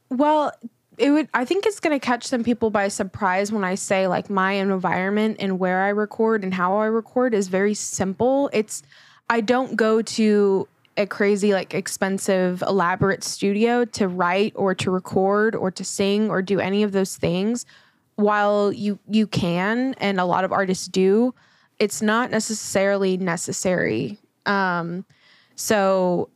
Well 0.09 0.53
it 0.99 1.11
would 1.11 1.29
I 1.33 1.45
think 1.45 1.65
it's 1.65 1.79
going 1.79 1.97
to 1.97 2.05
catch 2.05 2.25
some 2.25 2.43
people 2.43 2.69
by 2.69 2.89
surprise 2.89 3.51
when 3.51 3.63
I 3.63 3.75
say 3.75 4.07
like 4.07 4.29
my 4.29 4.53
environment 4.53 5.37
and 5.39 5.57
where 5.57 5.81
I 5.81 5.89
record 5.89 6.43
and 6.43 6.53
how 6.53 6.77
I 6.77 6.85
record 6.85 7.33
is 7.33 7.47
very 7.47 7.73
simple. 7.73 8.49
It's 8.53 8.83
I 9.29 9.41
don't 9.41 9.75
go 9.75 10.01
to 10.03 10.67
a 10.99 11.07
crazy 11.07 11.53
like 11.53 11.73
expensive 11.73 12.61
elaborate 12.61 13.23
studio 13.23 13.85
to 13.85 14.07
write 14.07 14.51
or 14.55 14.75
to 14.75 14.91
record 14.91 15.55
or 15.55 15.71
to 15.71 15.83
sing 15.85 16.29
or 16.29 16.41
do 16.41 16.59
any 16.59 16.83
of 16.83 16.91
those 16.91 17.15
things. 17.15 17.65
While 18.15 18.73
you 18.73 18.99
you 19.09 19.25
can 19.25 19.95
and 19.97 20.19
a 20.19 20.25
lot 20.25 20.43
of 20.43 20.51
artists 20.51 20.87
do, 20.87 21.33
it's 21.79 22.01
not 22.01 22.31
necessarily 22.31 23.15
necessary. 23.15 24.17
Um 24.45 25.05
so 25.55 26.29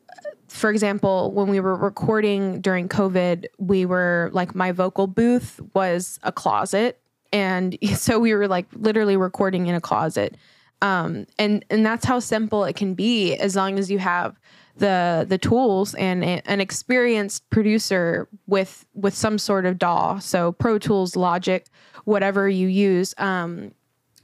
for 0.48 0.70
example, 0.70 1.32
when 1.32 1.50
we 1.50 1.60
were 1.60 1.76
recording 1.76 2.62
during 2.62 2.88
COVID, 2.88 3.48
we 3.58 3.86
were 3.86 4.30
like 4.34 4.56
my 4.56 4.72
vocal 4.72 5.08
booth 5.08 5.60
was 5.74 6.20
a 6.24 6.32
closet. 6.32 7.02
And 7.34 7.78
so 7.96 8.18
we 8.18 8.34
were 8.34 8.48
like 8.48 8.68
literally 8.74 9.18
recording 9.18 9.68
in 9.68 9.76
a 9.76 9.82
closet. 9.82 10.38
Um, 10.84 11.28
and 11.40 11.64
and 11.70 11.86
that's 11.86 12.04
how 12.04 12.20
simple 12.20 12.66
it 12.66 12.76
can 12.76 12.94
be 12.94 13.36
as 13.38 13.56
long 13.56 13.80
as 13.80 13.90
you 13.90 14.00
have 14.00 14.38
the 14.76 15.26
the 15.28 15.38
tools 15.38 15.96
and 15.96 16.26
an 16.26 16.60
experienced 16.60 17.50
producer 17.50 18.28
with 18.48 18.86
with 18.94 19.14
some 19.14 19.38
sort 19.38 19.66
of 19.66 19.80
DAW. 19.80 20.20
So 20.20 20.52
Pro 20.52 20.78
Tools, 20.78 21.16
Logic, 21.16 21.66
whatever 22.04 22.50
you 22.50 22.68
use, 22.68 23.16
um, 23.18 23.72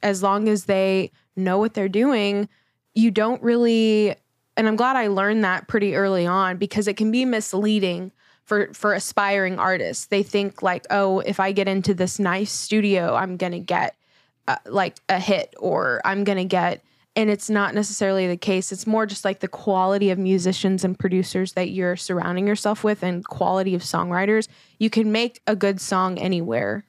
as 0.04 0.22
long 0.22 0.50
as 0.50 0.66
they 0.66 1.12
know 1.38 1.60
what 1.60 1.76
they're 1.76 1.88
doing, 1.88 2.50
you 2.94 3.10
don't 3.10 3.42
really 3.42 4.16
and 4.58 4.68
I'm 4.68 4.76
glad 4.76 4.98
I 4.98 5.08
learned 5.08 5.46
that 5.46 5.70
pretty 5.70 5.96
early 5.96 6.28
on 6.28 6.58
because 6.58 6.90
it 6.90 6.98
can 6.98 7.10
be 7.10 7.24
misleading 7.24 8.12
for 8.44 8.74
for 8.74 8.94
aspiring 8.94 9.60
artists. 9.60 10.08
They 10.08 10.24
think 10.24 10.62
like, 10.62 10.86
"Oh, 10.90 11.20
if 11.20 11.40
I 11.40 11.54
get 11.54 11.70
into 11.70 11.94
this 11.94 12.20
nice 12.20 12.52
studio, 12.52 13.16
I'm 13.16 13.38
to 13.54 13.60
get 13.60 13.96
uh, 14.50 14.58
like 14.66 14.98
a 15.08 15.20
hit 15.20 15.54
or 15.58 16.02
I'm 16.04 16.24
going 16.24 16.40
to 16.40 16.46
get 16.46 16.84
and 17.16 17.30
it's 17.30 17.50
not 17.50 17.76
necessarily 17.76 18.28
the 18.28 18.38
case. 18.38 18.72
It's 18.72 18.88
more 18.88 19.06
just 19.06 19.26
like 19.26 19.40
the 19.42 19.48
quality 19.48 20.10
of 20.10 20.18
musicians 20.18 20.84
and 20.84 20.98
producers 20.98 21.54
that 21.54 21.70
you're 21.70 21.98
surrounding 21.98 22.48
yourself 22.48 22.84
with 22.84 23.04
and 23.04 23.26
quality 23.26 23.76
of 23.76 23.82
songwriters. 23.82 24.48
You 24.78 24.90
can 24.90 25.12
make 25.12 25.42
a 25.46 25.56
good 25.56 25.82
song 25.82 26.18
anywhere. 26.18 26.86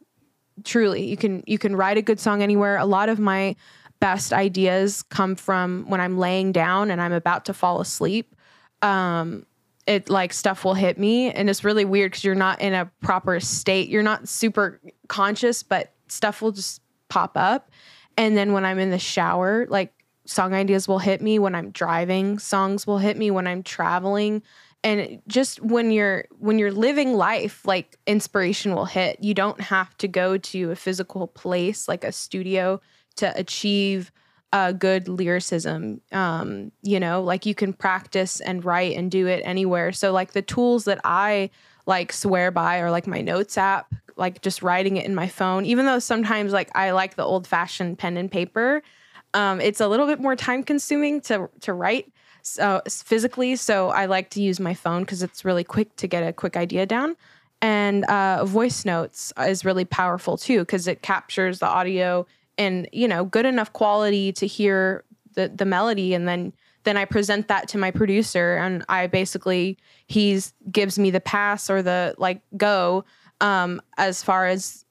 Truly. 0.63 1.07
You 1.07 1.17
can 1.17 1.43
you 1.47 1.59
can 1.59 1.75
write 1.75 1.97
a 1.97 2.03
good 2.03 2.21
song 2.21 2.43
anywhere. 2.43 2.77
A 2.77 2.85
lot 2.85 3.09
of 3.09 3.19
my 3.19 3.57
best 3.99 4.33
ideas 4.33 5.03
come 5.03 5.37
from 5.37 5.87
when 5.89 6.01
I'm 6.01 6.17
laying 6.17 6.53
down 6.53 6.91
and 6.91 7.01
I'm 7.01 7.13
about 7.13 7.47
to 7.47 7.55
fall 7.55 7.81
asleep. 7.81 8.35
Um, 8.83 9.47
it 9.87 10.09
like 10.09 10.33
stuff 10.33 10.65
will 10.65 10.75
hit 10.75 10.99
me, 10.99 11.33
and 11.33 11.51
it's 11.51 11.65
really 11.65 11.85
weird 11.85 12.13
because 12.13 12.25
you're 12.25 12.35
not 12.35 12.61
in 12.61 12.73
a 12.73 12.91
proper 13.01 13.41
state. 13.41 13.89
You're 13.89 14.03
not 14.03 14.29
super 14.29 14.81
conscious, 15.09 15.63
but 15.63 15.93
stuff 16.09 16.41
will 16.41 16.53
just 16.53 16.83
pop 17.11 17.33
up. 17.37 17.71
And 18.17 18.37
then 18.37 18.53
when 18.53 18.65
I'm 18.65 18.79
in 18.79 18.91
the 18.91 18.99
shower, 18.99 19.67
like 19.69 19.93
song 20.25 20.55
ideas 20.55 20.89
will 20.89 20.99
hit 20.99 21.21
me. 21.21 21.39
When 21.39 21.55
I'm 21.55 21.71
driving, 21.71 22.39
songs 22.39 22.87
will 22.87 22.99
hit 22.99 23.19
me. 23.19 23.31
When 23.31 23.47
I'm 23.47 23.63
traveling, 23.63 24.43
and 24.83 25.21
just 25.29 25.63
when 25.63 25.91
you're 25.91 26.25
when 26.39 26.59
you're 26.59 26.73
living 26.73 27.13
life 27.13 27.67
like 27.67 27.99
inspiration 28.07 28.75
will 28.75 28.87
hit 28.87 29.23
you 29.23 29.35
don't 29.35 29.61
have 29.61 29.95
to 29.99 30.09
go 30.09 30.39
to 30.39 30.71
a 30.71 30.75
physical 30.75 31.27
place 31.27 31.87
like 31.87 32.03
a 32.03 32.11
studio 32.11 32.81
to 33.17 33.31
achieve 33.39 34.11
a 34.53 34.73
good 34.73 35.09
lyricism. 35.09 36.01
Um, 36.13 36.73
you 36.83 36.99
know, 36.99 37.23
like 37.23 37.47
you 37.47 37.55
can 37.55 37.73
practice 37.73 38.41
and 38.41 38.65
write 38.65 38.97
and 38.97 39.11
do 39.11 39.27
it 39.27 39.43
anywhere. 39.45 39.93
So 39.93 40.13
like 40.13 40.33
the 40.33 40.43
tools 40.43 40.85
that 40.85 41.01
I 41.05 41.51
like 41.87 42.13
swear 42.13 42.51
by 42.51 42.79
are 42.81 42.91
like 42.91 43.07
my 43.07 43.21
notes 43.21 43.57
app, 43.57 43.95
like 44.21 44.43
just 44.43 44.63
writing 44.63 44.97
it 44.97 45.07
in 45.07 45.15
my 45.15 45.27
phone. 45.27 45.65
Even 45.65 45.87
though 45.87 45.99
sometimes 45.99 46.53
like 46.53 46.71
I 46.77 46.93
like 46.93 47.17
the 47.17 47.25
old 47.25 47.47
fashioned 47.47 47.99
pen 47.99 48.17
and 48.17 48.31
paper, 48.31 48.83
um, 49.35 49.61
it's 49.61 49.81
a 49.81 49.89
little 49.89 50.07
bit 50.07 50.21
more 50.21 50.37
time 50.37 50.63
consuming 50.63 51.21
to 51.23 51.51
to 51.63 51.73
write 51.73 52.13
so 52.43 52.83
physically. 52.89 53.57
So 53.57 53.89
I 53.89 54.07
like 54.07 54.31
to 54.31 54.43
use 54.43 54.61
my 54.61 54.75
phone 54.75 55.03
because 55.03 55.23
it's 55.23 55.45
really 55.45 55.65
quick 55.65 55.97
to 55.97 56.07
get 56.07 56.23
a 56.23 56.33
quick 56.33 56.57
idea 56.57 56.87
down. 56.87 57.17
And 57.63 58.05
uh, 58.05 58.45
voice 58.45 58.85
notes 58.85 59.33
is 59.39 59.65
really 59.65 59.85
powerful 59.85 60.37
too 60.39 60.61
because 60.61 60.87
it 60.87 61.03
captures 61.03 61.59
the 61.59 61.67
audio 61.67 62.27
and 62.57 62.89
you 62.93 63.09
know 63.09 63.25
good 63.25 63.47
enough 63.47 63.73
quality 63.73 64.33
to 64.33 64.47
hear 64.47 65.05
the 65.35 65.49
the 65.49 65.65
melody 65.65 66.15
and 66.15 66.29
then 66.29 66.53
then 66.85 66.97
I 66.97 67.05
present 67.05 67.49
that 67.49 67.69
to 67.69 67.79
my 67.79 67.91
producer 67.91 68.57
and 68.57 68.85
I 68.89 69.07
basically 69.07 69.77
he's 70.07 70.55
gives 70.71 70.99
me 70.99 71.11
the 71.11 71.21
pass 71.21 71.69
or 71.69 71.83
the 71.83 72.15
like 72.19 72.41
go 72.57 73.05
um 73.41 73.81
as 73.97 74.23
far 74.23 74.47
as 74.47 74.85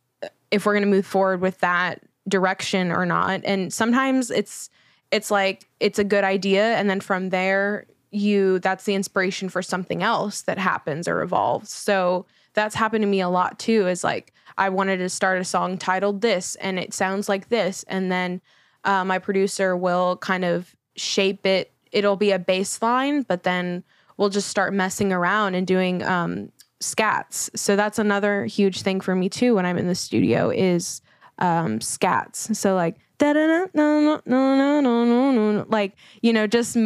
if 0.52 0.66
we're 0.66 0.74
going 0.74 0.84
to 0.84 0.90
move 0.90 1.06
forward 1.06 1.42
with 1.42 1.60
that 1.60 2.02
direction 2.28 2.92
or 2.92 3.06
not 3.06 3.42
and 3.44 3.74
sometimes 3.74 4.30
it's 4.32 4.70
it's 5.12 5.32
like 5.32 5.68
it's 5.80 6.00
a 6.00 6.04
good 6.04 6.24
idea 6.24 6.76
and 6.76 6.90
then 6.90 7.00
from 7.00 7.30
there 7.30 7.86
you 8.12 8.60
that's 8.60 8.86
the 8.86 8.96
inspiration 8.96 9.50
for 9.50 9.62
something 9.62 10.04
else 10.04 10.42
that 10.44 10.58
happens 10.58 11.08
or 11.08 11.22
evolves 11.22 11.72
so 11.72 12.26
that's 12.54 12.76
happened 12.76 13.02
to 13.02 13.08
me 13.08 13.22
a 13.22 13.30
lot 13.30 13.58
too 13.60 13.88
is 13.88 14.04
like 14.04 14.34
I 14.60 14.68
wanted 14.68 14.98
to 14.98 15.10
start 15.10 15.40
a 15.40 15.46
song 15.46 15.78
titled 15.78 16.20
this 16.20 16.56
and 16.56 16.78
it 16.78 16.94
sounds 16.94 17.30
like 17.30 17.48
this. 17.48 17.84
And 17.88 18.12
then 18.12 18.42
uh, 18.84 19.06
my 19.06 19.18
producer 19.18 19.76
will 19.76 20.18
kind 20.18 20.44
of 20.44 20.76
shape 20.98 21.46
it. 21.46 21.72
It'll 21.94 22.18
be 22.18 22.32
a 22.32 22.40
baseline, 22.40 23.26
but 23.26 23.44
then 23.44 23.86
we'll 24.18 24.30
just 24.30 24.50
start 24.50 24.74
messing 24.74 25.14
around 25.14 25.56
and 25.56 25.66
doing 25.66 26.04
um, 26.04 26.52
scats. 26.82 27.50
So 27.58 27.76
that's 27.76 28.00
another 28.00 28.46
huge 28.46 28.82
thing 28.82 29.02
for 29.02 29.16
me 29.16 29.30
too 29.30 29.56
when 29.56 29.66
I'm 29.66 29.78
in 29.78 29.88
the 29.88 29.96
studio 29.96 30.50
is 30.50 31.02
um, 31.38 31.80
scats. 31.80 32.56
So 32.56 32.76
like 32.76 32.98
da 33.18 33.34
da 33.34 33.66
no 33.74 34.00
no 34.00 34.22
no 34.26 34.56
no 34.56 34.82
no 34.82 35.32
no 35.32 35.66
like 35.68 35.94
you 36.22 36.32
know 36.32 36.48
just 36.48 36.78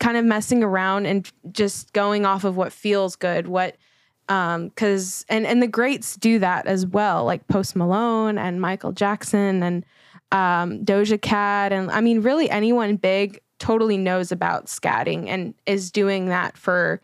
kind 0.00 0.16
of 0.16 0.24
messing 0.24 0.64
around 0.64 1.06
and 1.06 1.30
just 1.52 1.92
going 1.92 2.24
off 2.24 2.44
of 2.44 2.56
what 2.56 2.72
feels 2.72 3.16
good, 3.16 3.46
what 3.46 3.76
um 4.28 4.70
cuz 4.70 5.26
and 5.28 5.46
and 5.46 5.62
the 5.62 5.68
greats 5.68 6.16
do 6.16 6.38
that 6.38 6.66
as 6.66 6.86
well, 6.86 7.24
like 7.24 7.46
Post 7.48 7.76
Malone 7.76 8.38
and 8.38 8.60
Michael 8.60 8.92
Jackson 8.92 9.62
and 9.62 9.84
um 10.30 10.84
Doja 10.84 11.20
Cat 11.20 11.72
and 11.72 11.90
I 11.90 12.00
mean 12.00 12.22
really 12.22 12.48
anyone 12.48 12.96
big 12.96 13.40
totally 13.58 13.96
knows 13.98 14.32
about 14.32 14.66
scatting 14.66 15.28
and 15.28 15.54
is 15.66 15.90
doing 15.90 16.26
that 16.26 16.56
for 16.56 17.00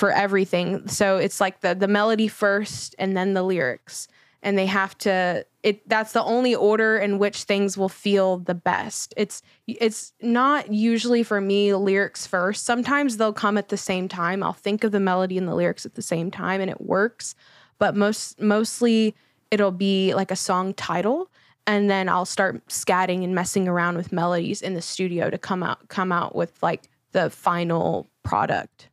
for 0.00 0.10
everything. 0.10 0.88
So 0.88 1.18
it's 1.18 1.42
like 1.42 1.60
the 1.60 1.74
the 1.74 1.86
melody 1.86 2.26
first 2.26 2.94
and 2.98 3.14
then 3.14 3.34
the 3.34 3.42
lyrics 3.42 4.08
and 4.42 4.56
they 4.56 4.64
have 4.64 4.96
to 4.96 5.44
it 5.62 5.86
that's 5.86 6.12
the 6.12 6.24
only 6.24 6.54
order 6.54 6.96
in 6.96 7.18
which 7.18 7.42
things 7.42 7.76
will 7.76 7.90
feel 7.90 8.38
the 8.38 8.54
best. 8.54 9.12
It's 9.18 9.42
it's 9.66 10.14
not 10.22 10.72
usually 10.72 11.22
for 11.22 11.38
me 11.38 11.74
lyrics 11.74 12.26
first. 12.26 12.64
Sometimes 12.64 13.18
they'll 13.18 13.34
come 13.34 13.58
at 13.58 13.68
the 13.68 13.76
same 13.76 14.08
time. 14.08 14.42
I'll 14.42 14.54
think 14.54 14.84
of 14.84 14.92
the 14.92 15.00
melody 15.00 15.36
and 15.36 15.46
the 15.46 15.54
lyrics 15.54 15.84
at 15.84 15.96
the 15.96 16.02
same 16.02 16.30
time 16.30 16.62
and 16.62 16.70
it 16.70 16.80
works. 16.80 17.34
But 17.78 17.94
most 17.94 18.40
mostly 18.40 19.14
it'll 19.50 19.70
be 19.70 20.14
like 20.14 20.30
a 20.30 20.36
song 20.36 20.72
title 20.72 21.30
and 21.66 21.90
then 21.90 22.08
I'll 22.08 22.24
start 22.24 22.66
scatting 22.68 23.22
and 23.22 23.34
messing 23.34 23.68
around 23.68 23.98
with 23.98 24.12
melodies 24.12 24.62
in 24.62 24.72
the 24.72 24.80
studio 24.80 25.28
to 25.28 25.36
come 25.36 25.62
out 25.62 25.88
come 25.88 26.10
out 26.10 26.34
with 26.34 26.62
like 26.62 26.88
the 27.12 27.28
final 27.28 28.08
product. 28.22 28.89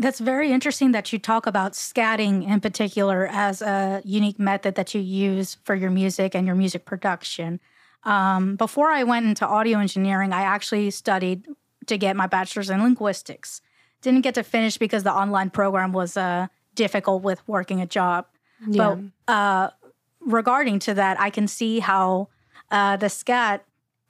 That's 0.00 0.20
very 0.20 0.52
interesting 0.52 0.92
that 0.92 1.12
you 1.12 1.18
talk 1.18 1.46
about 1.46 1.72
scatting 1.72 2.48
in 2.48 2.60
particular 2.60 3.26
as 3.26 3.60
a 3.60 4.00
unique 4.04 4.38
method 4.38 4.76
that 4.76 4.94
you 4.94 5.00
use 5.00 5.56
for 5.64 5.74
your 5.74 5.90
music 5.90 6.36
and 6.36 6.46
your 6.46 6.54
music 6.54 6.84
production. 6.84 7.58
Um, 8.04 8.54
before 8.54 8.90
I 8.90 9.02
went 9.02 9.26
into 9.26 9.44
audio 9.44 9.80
engineering, 9.80 10.32
I 10.32 10.42
actually 10.42 10.92
studied 10.92 11.46
to 11.86 11.98
get 11.98 12.14
my 12.14 12.28
bachelor's 12.28 12.70
in 12.70 12.80
linguistics. 12.80 13.60
Didn't 14.00 14.20
get 14.20 14.34
to 14.36 14.44
finish 14.44 14.78
because 14.78 15.02
the 15.02 15.12
online 15.12 15.50
program 15.50 15.92
was 15.92 16.16
uh, 16.16 16.46
difficult 16.76 17.24
with 17.24 17.46
working 17.48 17.80
a 17.80 17.86
job. 17.86 18.26
Yeah. 18.68 18.96
But 19.26 19.32
uh, 19.32 19.70
regarding 20.20 20.78
to 20.80 20.94
that, 20.94 21.18
I 21.18 21.30
can 21.30 21.48
see 21.48 21.80
how 21.80 22.28
uh, 22.70 22.96
the 22.96 23.08
scat 23.08 23.64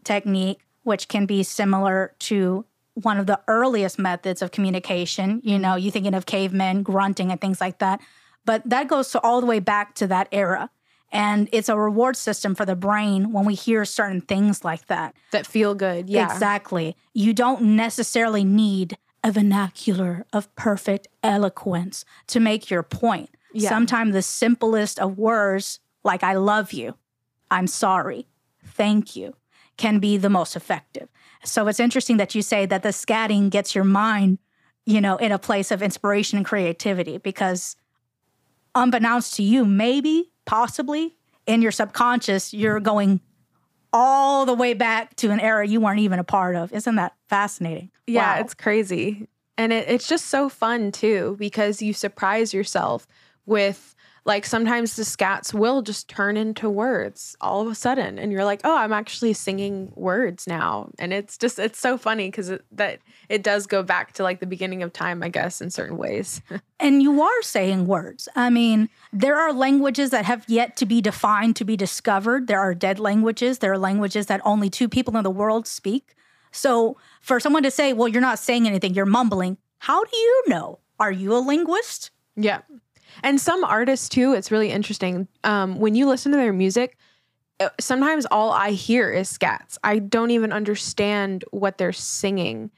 technique, 0.04 0.60
which 0.82 1.08
can 1.08 1.24
be 1.24 1.42
similar 1.42 2.14
to 2.18 2.66
one 3.02 3.18
of 3.18 3.26
the 3.26 3.40
earliest 3.48 3.98
methods 3.98 4.42
of 4.42 4.50
communication. 4.50 5.40
You 5.44 5.58
know, 5.58 5.76
you 5.76 5.90
thinking 5.90 6.14
of 6.14 6.26
cavemen 6.26 6.82
grunting 6.82 7.30
and 7.30 7.40
things 7.40 7.60
like 7.60 7.78
that. 7.78 8.00
But 8.44 8.68
that 8.68 8.88
goes 8.88 9.10
to 9.12 9.20
all 9.20 9.40
the 9.40 9.46
way 9.46 9.60
back 9.60 9.94
to 9.96 10.06
that 10.08 10.28
era. 10.32 10.70
And 11.10 11.48
it's 11.52 11.68
a 11.68 11.76
reward 11.78 12.16
system 12.16 12.54
for 12.54 12.66
the 12.66 12.76
brain 12.76 13.32
when 13.32 13.44
we 13.44 13.54
hear 13.54 13.84
certain 13.84 14.20
things 14.20 14.64
like 14.64 14.86
that. 14.88 15.14
That 15.32 15.46
feel 15.46 15.74
good. 15.74 16.08
Yeah. 16.08 16.30
Exactly. 16.30 16.96
You 17.14 17.32
don't 17.32 17.62
necessarily 17.76 18.44
need 18.44 18.98
a 19.24 19.32
vernacular 19.32 20.26
of 20.32 20.54
perfect 20.54 21.08
eloquence 21.22 22.04
to 22.28 22.40
make 22.40 22.70
your 22.70 22.82
point. 22.82 23.30
Yeah. 23.52 23.68
Sometimes 23.68 24.12
the 24.12 24.22
simplest 24.22 24.98
of 24.98 25.18
words, 25.18 25.80
like 26.04 26.22
I 26.22 26.34
love 26.34 26.72
you, 26.72 26.94
I'm 27.50 27.66
sorry, 27.66 28.28
thank 28.62 29.16
you, 29.16 29.34
can 29.76 29.98
be 29.98 30.16
the 30.18 30.30
most 30.30 30.54
effective. 30.54 31.08
So 31.44 31.66
it's 31.68 31.80
interesting 31.80 32.16
that 32.18 32.34
you 32.34 32.42
say 32.42 32.66
that 32.66 32.82
the 32.82 32.90
scatting 32.90 33.50
gets 33.50 33.74
your 33.74 33.84
mind, 33.84 34.38
you 34.84 35.00
know, 35.00 35.16
in 35.16 35.32
a 35.32 35.38
place 35.38 35.70
of 35.70 35.82
inspiration 35.82 36.36
and 36.36 36.46
creativity 36.46 37.18
because 37.18 37.76
unbeknownst 38.74 39.34
to 39.36 39.42
you, 39.42 39.64
maybe, 39.64 40.30
possibly 40.44 41.16
in 41.46 41.62
your 41.62 41.72
subconscious, 41.72 42.52
you're 42.52 42.80
going 42.80 43.20
all 43.92 44.44
the 44.44 44.54
way 44.54 44.74
back 44.74 45.16
to 45.16 45.30
an 45.30 45.40
era 45.40 45.66
you 45.66 45.80
weren't 45.80 46.00
even 46.00 46.18
a 46.18 46.24
part 46.24 46.56
of. 46.56 46.72
Isn't 46.72 46.96
that 46.96 47.14
fascinating? 47.28 47.90
Yeah, 48.06 48.34
wow. 48.34 48.40
it's 48.40 48.54
crazy. 48.54 49.28
And 49.56 49.72
it, 49.72 49.88
it's 49.88 50.06
just 50.06 50.26
so 50.26 50.48
fun 50.48 50.92
too 50.92 51.36
because 51.38 51.80
you 51.82 51.92
surprise 51.92 52.52
yourself 52.52 53.06
with 53.46 53.96
like 54.28 54.44
sometimes 54.44 54.94
the 54.94 55.04
scats 55.04 55.54
will 55.54 55.80
just 55.80 56.06
turn 56.06 56.36
into 56.36 56.68
words 56.68 57.34
all 57.40 57.62
of 57.62 57.68
a 57.68 57.74
sudden 57.74 58.18
and 58.18 58.30
you're 58.30 58.44
like 58.44 58.60
oh 58.62 58.76
i'm 58.76 58.92
actually 58.92 59.32
singing 59.32 59.90
words 59.96 60.46
now. 60.46 60.90
And 60.98 61.12
it's 61.12 61.38
just 61.38 61.58
it's 61.58 61.80
so 61.80 61.96
funny 61.96 62.28
because 62.28 62.50
it, 62.50 62.64
that 62.72 63.00
it 63.30 63.42
does 63.42 63.66
go 63.66 63.82
back 63.82 64.12
to 64.12 64.22
like 64.22 64.38
the 64.38 64.46
beginning 64.46 64.82
of 64.82 64.92
time 64.92 65.22
i 65.22 65.28
guess 65.28 65.60
in 65.60 65.70
certain 65.70 65.96
ways. 65.96 66.40
And 66.80 67.02
you 67.02 67.20
are 67.22 67.42
saying 67.42 67.88
words. 67.88 68.28
I 68.36 68.50
mean 68.50 68.88
there 69.12 69.36
are 69.36 69.52
languages 69.52 70.10
that 70.10 70.26
have 70.26 70.44
yet 70.46 70.76
to 70.76 70.86
be 70.86 71.00
defined 71.00 71.56
to 71.56 71.64
be 71.64 71.76
discovered. 71.76 72.46
There 72.46 72.60
are 72.60 72.72
dead 72.72 73.00
languages. 73.00 73.58
There 73.58 73.72
are 73.72 73.78
languages 73.78 74.26
that 74.26 74.40
only 74.44 74.70
two 74.70 74.88
people 74.88 75.16
in 75.16 75.24
the 75.24 75.30
world 75.30 75.66
speak. 75.66 76.14
So 76.52 76.96
for 77.20 77.40
someone 77.40 77.64
to 77.64 77.70
say 77.70 77.92
well 77.94 78.08
you're 78.08 78.28
not 78.30 78.38
saying 78.38 78.68
anything. 78.68 78.94
You're 78.94 79.06
mumbling 79.06 79.56
how 79.78 80.04
do 80.04 80.16
you 80.16 80.44
know? 80.48 80.80
Are 81.00 81.12
you 81.12 81.34
a 81.34 81.38
linguist? 81.38 82.10
Yeah 82.36 82.60
and 83.22 83.40
some 83.40 83.64
artists 83.64 84.08
too, 84.08 84.34
it's 84.34 84.50
really 84.50 84.70
interesting. 84.70 85.28
Um, 85.44 85.78
when 85.78 85.94
you 85.94 86.08
listen 86.08 86.32
to 86.32 86.38
their 86.38 86.52
music, 86.52 86.96
uh, 87.60 87.70
sometimes 87.80 88.26
all 88.30 88.52
I 88.52 88.70
hear 88.70 89.10
is 89.10 89.32
scats. 89.32 89.78
I 89.82 89.98
don't 89.98 90.30
even 90.30 90.52
understand 90.52 91.44
what 91.50 91.78
they're 91.78 91.92
singing. 91.92 92.70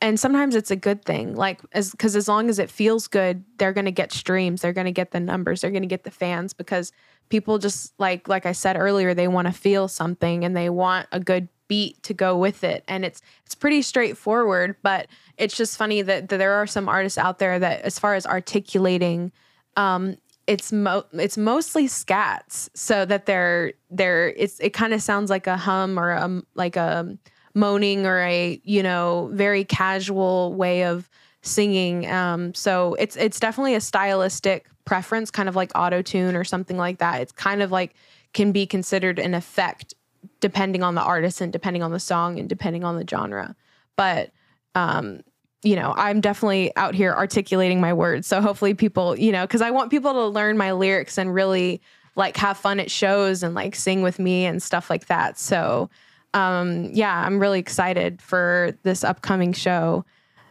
And 0.00 0.18
sometimes 0.18 0.54
it's 0.54 0.70
a 0.70 0.76
good 0.76 1.04
thing, 1.04 1.34
like 1.34 1.60
as 1.72 1.90
because 1.92 2.14
as 2.14 2.28
long 2.28 2.50
as 2.50 2.58
it 2.58 2.68
feels 2.68 3.06
good, 3.06 3.44
they're 3.56 3.72
gonna 3.72 3.90
get 3.90 4.12
streams, 4.12 4.60
they're 4.60 4.72
gonna 4.72 4.92
get 4.92 5.12
the 5.12 5.20
numbers, 5.20 5.60
they're 5.60 5.70
gonna 5.70 5.86
get 5.86 6.04
the 6.04 6.10
fans 6.10 6.52
because 6.52 6.92
people 7.30 7.58
just 7.58 7.94
like 7.98 8.28
like 8.28 8.44
I 8.44 8.52
said 8.52 8.76
earlier, 8.76 9.14
they 9.14 9.28
want 9.28 9.46
to 9.46 9.52
feel 9.52 9.88
something 9.88 10.44
and 10.44 10.56
they 10.56 10.68
want 10.68 11.08
a 11.12 11.20
good 11.20 11.48
beat 11.68 12.02
to 12.02 12.12
go 12.12 12.36
with 12.36 12.64
it. 12.64 12.84
And 12.86 13.04
it's 13.04 13.22
it's 13.46 13.54
pretty 13.54 13.82
straightforward, 13.82 14.76
but 14.82 15.06
it's 15.38 15.56
just 15.56 15.78
funny 15.78 16.02
that, 16.02 16.28
that 16.28 16.36
there 16.36 16.52
are 16.54 16.66
some 16.66 16.88
artists 16.88 17.16
out 17.16 17.38
there 17.38 17.58
that 17.58 17.82
as 17.82 17.98
far 17.98 18.14
as 18.14 18.26
articulating 18.26 19.32
um, 19.76 20.16
it's 20.46 20.72
mo- 20.72 21.06
it's 21.12 21.38
mostly 21.38 21.86
scats, 21.86 22.68
so 22.74 23.04
that 23.04 23.26
they're 23.26 23.72
they're 23.90 24.28
it's 24.30 24.60
it 24.60 24.70
kind 24.70 24.92
of 24.92 25.02
sounds 25.02 25.30
like 25.30 25.46
a 25.46 25.56
hum 25.56 25.98
or 25.98 26.10
a 26.10 26.42
like 26.54 26.76
a 26.76 27.16
moaning 27.54 28.06
or 28.06 28.20
a 28.20 28.60
you 28.64 28.82
know 28.82 29.30
very 29.32 29.64
casual 29.64 30.54
way 30.54 30.84
of 30.84 31.08
singing. 31.42 32.10
Um, 32.10 32.54
so 32.54 32.94
it's 32.98 33.16
it's 33.16 33.40
definitely 33.40 33.74
a 33.74 33.80
stylistic 33.80 34.66
preference, 34.84 35.30
kind 35.30 35.48
of 35.48 35.56
like 35.56 35.72
auto 35.74 36.02
tune 36.02 36.36
or 36.36 36.44
something 36.44 36.76
like 36.76 36.98
that. 36.98 37.20
It's 37.20 37.32
kind 37.32 37.62
of 37.62 37.70
like 37.70 37.94
can 38.32 38.52
be 38.52 38.66
considered 38.66 39.18
an 39.18 39.34
effect 39.34 39.94
depending 40.40 40.82
on 40.82 40.94
the 40.94 41.02
artist 41.02 41.40
and 41.40 41.52
depending 41.52 41.82
on 41.82 41.92
the 41.92 42.00
song 42.00 42.38
and 42.38 42.48
depending 42.48 42.84
on 42.84 42.96
the 42.96 43.06
genre. 43.08 43.54
But 43.96 44.32
um, 44.74 45.20
you 45.64 45.76
know, 45.76 45.94
I'm 45.96 46.20
definitely 46.20 46.76
out 46.76 46.94
here 46.94 47.12
articulating 47.12 47.80
my 47.80 47.92
words. 47.92 48.26
So 48.26 48.40
hopefully 48.40 48.74
people, 48.74 49.18
you 49.18 49.32
know, 49.32 49.46
because 49.46 49.62
I 49.62 49.70
want 49.70 49.90
people 49.90 50.12
to 50.12 50.26
learn 50.26 50.58
my 50.58 50.72
lyrics 50.72 51.16
and 51.18 51.34
really 51.34 51.80
like 52.16 52.36
have 52.36 52.56
fun 52.56 52.78
at 52.78 52.90
shows 52.90 53.42
and 53.42 53.54
like 53.54 53.74
sing 53.74 54.02
with 54.02 54.18
me 54.18 54.44
and 54.44 54.62
stuff 54.62 54.90
like 54.90 55.06
that. 55.06 55.38
So 55.38 55.88
um, 56.34 56.90
yeah, 56.92 57.24
I'm 57.24 57.38
really 57.38 57.60
excited 57.60 58.20
for 58.20 58.76
this 58.82 59.04
upcoming 59.04 59.52
show. 59.52 60.04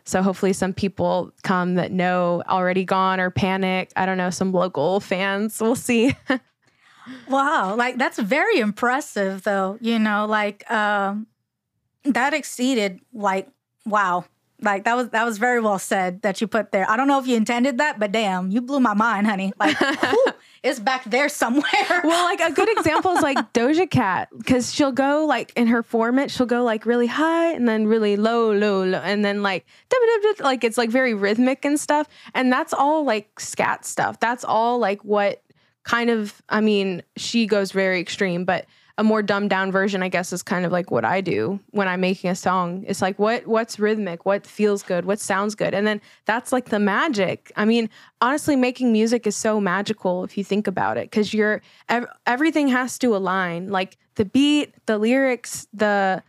So 0.06 0.22
hopefully 0.22 0.54
some 0.54 0.74
people 0.74 1.32
come 1.44 1.76
that 1.76 1.92
know 1.92 2.42
already 2.50 2.84
gone 2.84 3.20
or 3.20 3.30
panic. 3.30 3.92
I 3.96 4.06
don't 4.06 4.18
know, 4.18 4.30
some 4.30 4.52
local 4.52 5.00
fans. 5.00 5.62
We'll 5.62 5.76
see. 5.76 6.16
wow, 7.30 7.76
like 7.76 7.98
that's 7.98 8.18
very 8.18 8.60
impressive 8.60 9.44
though. 9.44 9.78
You 9.80 10.00
know, 10.00 10.26
like 10.26 10.70
um 10.72 11.28
that 12.04 12.34
exceeded 12.34 13.00
like 13.14 13.48
wow 13.86 14.26
like 14.64 14.86
that 14.86 14.96
was 14.96 15.10
that 15.10 15.26
was 15.26 15.38
very 15.38 15.60
well 15.60 15.80
said 15.80 16.22
that 16.22 16.42
you 16.42 16.48
put 16.48 16.72
there. 16.72 16.90
I 16.90 16.98
don't 16.98 17.08
know 17.08 17.20
if 17.20 17.28
you 17.28 17.36
intended 17.36 17.78
that, 17.80 18.00
but 18.00 18.12
damn, 18.12 18.50
you 18.50 18.62
blew 18.62 18.80
my 18.80 18.94
mind, 18.94 19.28
honey. 19.28 19.54
Like 19.60 19.78
whew, 20.12 20.26
it's 20.64 20.80
back 20.80 21.04
there 21.04 21.28
somewhere. 21.28 22.02
Well, 22.04 22.24
like 22.24 22.40
a 22.40 22.52
good 22.52 22.70
example 22.78 23.12
is 23.12 23.22
like 23.22 23.38
Doja 23.54 23.90
Cat 23.90 24.30
because 24.38 24.74
she'll 24.74 24.94
go 24.94 25.26
like 25.26 25.52
in 25.56 25.68
her 25.68 25.84
format, 25.84 26.32
she'll 26.32 26.46
go 26.46 26.64
like 26.64 26.86
really 26.86 27.08
high 27.08 27.52
and 27.52 27.68
then 27.68 27.88
really 27.88 28.16
low, 28.16 28.52
low, 28.54 28.84
low, 28.84 29.00
and 29.00 29.26
then 29.26 29.44
like 29.44 29.66
like 30.40 30.64
it's 30.64 30.78
like 30.78 30.90
very 30.90 31.14
rhythmic 31.14 31.66
and 31.66 31.80
stuff. 31.80 32.08
And 32.34 32.52
that's 32.52 32.74
all 32.74 33.04
like 33.04 33.40
scat 33.40 33.86
stuff. 33.86 34.20
That's 34.20 34.46
all 34.46 34.80
like 34.80 35.04
what 35.04 35.44
kind 35.84 36.10
of 36.10 36.42
I 36.48 36.62
mean, 36.62 37.04
she 37.18 37.46
goes 37.46 37.72
very 37.74 38.00
extreme, 38.00 38.46
but 38.46 38.66
a 38.98 39.04
more 39.04 39.24
dumbed 39.24 39.50
down 39.50 39.72
version, 39.72 40.04
I 40.04 40.08
guess, 40.10 40.32
is 40.32 40.44
kind 40.44 40.66
of 40.66 40.72
like 40.72 40.92
what 40.92 41.04
I 41.04 41.20
do 41.20 41.60
when 41.72 41.88
I'm 41.88 42.02
making 42.02 42.30
a 42.30 42.36
song. 42.36 42.84
It's 42.88 43.02
like 43.02 43.18
what 43.18 43.48
what's 43.48 43.80
rhythmic, 43.80 44.26
what 44.26 44.46
feels 44.46 44.84
good, 44.84 45.06
what 45.06 45.20
sounds 45.20 45.56
good, 45.56 45.74
and 45.74 45.88
then 45.88 46.00
that's 46.26 46.52
like 46.52 46.70
the 46.70 46.80
magic. 46.80 47.52
I 47.56 47.66
mean, 47.66 47.90
honestly, 48.22 48.56
making 48.56 48.92
music 48.92 49.26
is 49.26 49.36
so 49.36 49.60
magical 49.60 50.24
if 50.24 50.38
you 50.38 50.44
think 50.44 50.68
about 50.68 50.98
it, 50.98 51.10
because 51.10 51.34
you're 51.34 51.62
ev- 51.90 52.08
everything 52.28 52.68
has 52.68 53.00
to 53.00 53.16
align, 53.16 53.70
like 53.70 53.98
the 54.16 54.26
beat, 54.26 54.76
the 54.86 55.00
lyrics, 55.00 55.68
the 55.74 56.22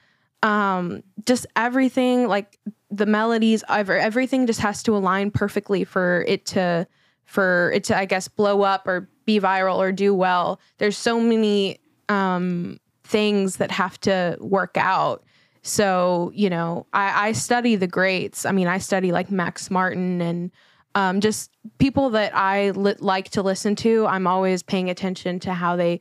um, 0.42 1.02
just 1.26 1.46
everything 1.56 2.28
like 2.28 2.58
the 2.90 3.06
melodies, 3.06 3.62
ever 3.68 3.98
everything 3.98 4.46
just 4.46 4.60
has 4.60 4.82
to 4.84 4.96
align 4.96 5.30
perfectly 5.30 5.84
for 5.84 6.24
it 6.26 6.46
to 6.46 6.86
for 7.24 7.72
it 7.74 7.84
to 7.84 7.96
I 7.96 8.06
guess 8.06 8.26
blow 8.28 8.62
up 8.62 8.86
or 8.86 9.10
be 9.26 9.38
viral 9.38 9.76
or 9.76 9.92
do 9.92 10.14
well. 10.14 10.60
There's 10.78 10.96
so 10.96 11.20
many 11.20 11.78
um, 12.08 12.78
things 13.04 13.56
that 13.56 13.70
have 13.70 14.00
to 14.00 14.36
work 14.40 14.76
out. 14.76 15.24
So 15.62 16.30
you 16.34 16.50
know, 16.50 16.86
I, 16.92 17.28
I 17.28 17.32
study 17.32 17.76
the 17.76 17.86
greats. 17.86 18.44
I 18.44 18.52
mean, 18.52 18.66
I 18.66 18.78
study 18.78 19.12
like 19.12 19.30
Max 19.30 19.70
Martin 19.70 20.20
and 20.20 20.50
um, 20.94 21.20
just 21.20 21.50
people 21.78 22.10
that 22.10 22.34
I 22.36 22.70
li- 22.70 22.94
like 22.98 23.30
to 23.30 23.42
listen 23.42 23.74
to. 23.76 24.06
I'm 24.06 24.26
always 24.26 24.62
paying 24.62 24.90
attention 24.90 25.40
to 25.40 25.52
how 25.52 25.76
they, 25.76 26.00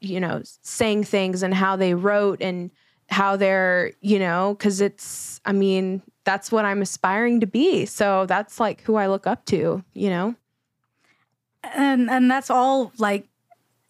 you 0.00 0.18
know, 0.20 0.42
sang 0.62 1.04
things 1.04 1.42
and 1.42 1.54
how 1.54 1.76
they 1.76 1.94
wrote 1.94 2.42
and 2.42 2.70
how 3.08 3.36
they're, 3.36 3.92
you 4.00 4.18
know, 4.18 4.54
because 4.58 4.80
it's, 4.80 5.40
I 5.44 5.52
mean, 5.52 6.02
that's 6.24 6.50
what 6.50 6.64
I'm 6.64 6.82
aspiring 6.82 7.40
to 7.40 7.46
be. 7.46 7.86
So 7.86 8.26
that's 8.26 8.58
like 8.58 8.80
who 8.82 8.96
I 8.96 9.06
look 9.06 9.26
up 9.26 9.44
to, 9.46 9.84
you 9.94 10.10
know? 10.10 10.34
And 11.74 12.10
and 12.10 12.28
that's 12.28 12.50
all 12.50 12.92
like 12.98 13.28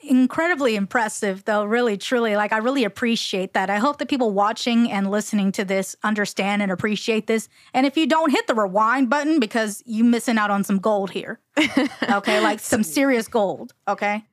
incredibly 0.03 0.77
impressive 0.77 1.45
though 1.45 1.65
really 1.65 1.97
truly. 1.97 2.37
Like 2.37 2.53
i 2.53 2.59
really 2.59 2.85
appreciate 2.85 3.55
that. 3.55 3.71
I 3.71 3.79
hope 3.79 3.99
that 3.99 4.09
people 4.09 4.33
watching 4.33 4.91
and 4.91 5.11
listening 5.11 5.53
to 5.53 5.65
this 5.65 5.97
understand 6.03 6.62
and 6.62 6.71
appreciate 6.71 7.27
this. 7.27 7.49
And 7.73 7.87
if 7.87 7.97
you 7.97 8.07
don't 8.07 8.31
hit 8.31 8.47
the 8.47 8.55
rewind 8.55 9.09
button 9.09 9.41
because 9.41 9.83
you're 9.87 10.07
missing 10.07 10.38
out 10.38 10.51
on 10.51 10.65
some 10.65 10.79
gold 10.79 11.11
here 11.11 11.41
okay? 12.11 12.41
Like 12.41 12.61
some 12.61 12.83
serious 12.83 13.29
gold 13.29 13.75
okay? 13.87 14.25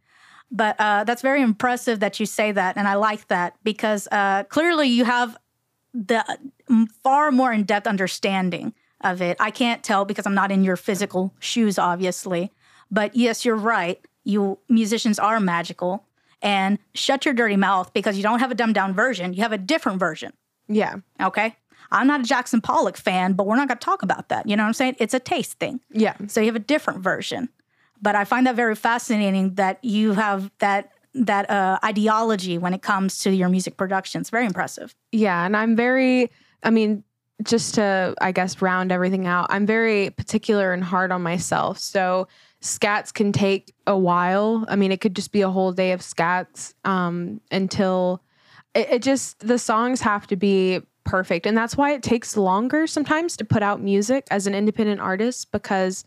But 0.51 0.75
uh, 0.79 1.03
that's 1.03 1.21
very 1.21 1.41
impressive 1.41 1.99
that 1.99 2.19
you 2.19 2.25
say 2.25 2.51
that 2.51 2.75
and 2.75 2.87
i 2.87 2.95
like 2.95 3.27
that 3.27 3.55
because 3.63 4.07
uh, 4.11 4.43
clearly 4.45 4.87
you 4.87 5.05
have 5.05 5.37
the 5.93 6.23
far 7.03 7.31
more 7.31 7.51
in-depth 7.51 7.87
understanding 7.87 8.73
of 9.01 9.21
it. 9.21 9.37
I 9.39 9.51
can't 9.51 9.83
tell 9.83 10.05
because 10.05 10.25
i'm 10.25 10.35
not 10.35 10.51
in 10.51 10.63
your 10.63 10.75
physical 10.75 11.33
shoes 11.39 11.77
obviously. 11.77 12.51
But 12.91 13.15
yes 13.15 13.45
you're 13.45 13.55
right 13.55 14.03
you 14.29 14.59
musicians 14.69 15.19
are 15.19 15.39
magical 15.39 16.05
and 16.41 16.79
shut 16.93 17.25
your 17.25 17.33
dirty 17.33 17.57
mouth 17.57 17.91
because 17.93 18.15
you 18.15 18.23
don't 18.23 18.39
have 18.39 18.51
a 18.51 18.55
dumbed 18.55 18.75
down 18.75 18.93
version. 18.93 19.33
You 19.33 19.41
have 19.41 19.51
a 19.51 19.57
different 19.57 19.99
version. 19.99 20.31
Yeah. 20.67 20.97
Okay. 21.19 21.55
I'm 21.91 22.07
not 22.07 22.21
a 22.21 22.23
Jackson 22.23 22.61
Pollock 22.61 22.97
fan, 22.97 23.33
but 23.33 23.47
we're 23.47 23.55
not 23.55 23.67
going 23.67 23.79
to 23.79 23.85
talk 23.85 24.03
about 24.03 24.29
that. 24.29 24.47
You 24.47 24.55
know 24.55 24.63
what 24.63 24.67
I'm 24.67 24.73
saying? 24.73 24.95
It's 24.99 25.13
a 25.13 25.19
taste 25.19 25.59
thing. 25.59 25.79
Yeah. 25.91 26.15
So 26.27 26.39
you 26.39 26.45
have 26.45 26.55
a 26.55 26.59
different 26.59 27.01
version. 27.01 27.49
But 28.01 28.15
I 28.15 28.25
find 28.25 28.45
that 28.47 28.55
very 28.55 28.75
fascinating 28.75 29.55
that 29.55 29.83
you 29.83 30.13
have 30.13 30.51
that 30.59 30.91
that 31.15 31.49
uh, 31.49 31.79
ideology 31.83 32.57
when 32.57 32.73
it 32.73 32.81
comes 32.81 33.19
to 33.19 33.31
your 33.31 33.49
music 33.49 33.75
production. 33.75 34.21
It's 34.21 34.29
very 34.29 34.45
impressive. 34.45 34.95
Yeah, 35.11 35.45
and 35.45 35.57
I'm 35.57 35.75
very. 35.75 36.31
I 36.63 36.69
mean, 36.69 37.03
just 37.43 37.75
to 37.75 38.15
I 38.21 38.31
guess 38.31 38.61
round 38.61 38.91
everything 38.91 39.27
out, 39.27 39.47
I'm 39.49 39.65
very 39.65 40.11
particular 40.11 40.71
and 40.71 40.83
hard 40.83 41.11
on 41.11 41.21
myself. 41.21 41.79
So 41.79 42.27
scats 42.61 43.13
can 43.13 43.31
take 43.31 43.73
a 43.87 43.97
while. 43.97 44.65
I 44.67 44.75
mean, 44.75 44.91
it 44.91 45.01
could 45.01 45.15
just 45.15 45.31
be 45.31 45.41
a 45.41 45.49
whole 45.49 45.71
day 45.71 45.91
of 45.91 46.01
scats 46.01 46.73
um, 46.83 47.41
until 47.51 48.21
it, 48.73 48.89
it 48.89 49.01
just 49.01 49.39
the 49.39 49.57
songs 49.57 50.01
have 50.01 50.27
to 50.27 50.35
be 50.35 50.81
perfect, 51.05 51.45
and 51.45 51.57
that's 51.57 51.77
why 51.77 51.93
it 51.93 52.03
takes 52.03 52.37
longer 52.37 52.85
sometimes 52.85 53.37
to 53.37 53.45
put 53.45 53.63
out 53.63 53.81
music 53.81 54.27
as 54.29 54.47
an 54.47 54.53
independent 54.53 54.99
artist 55.01 55.51
because 55.51 56.03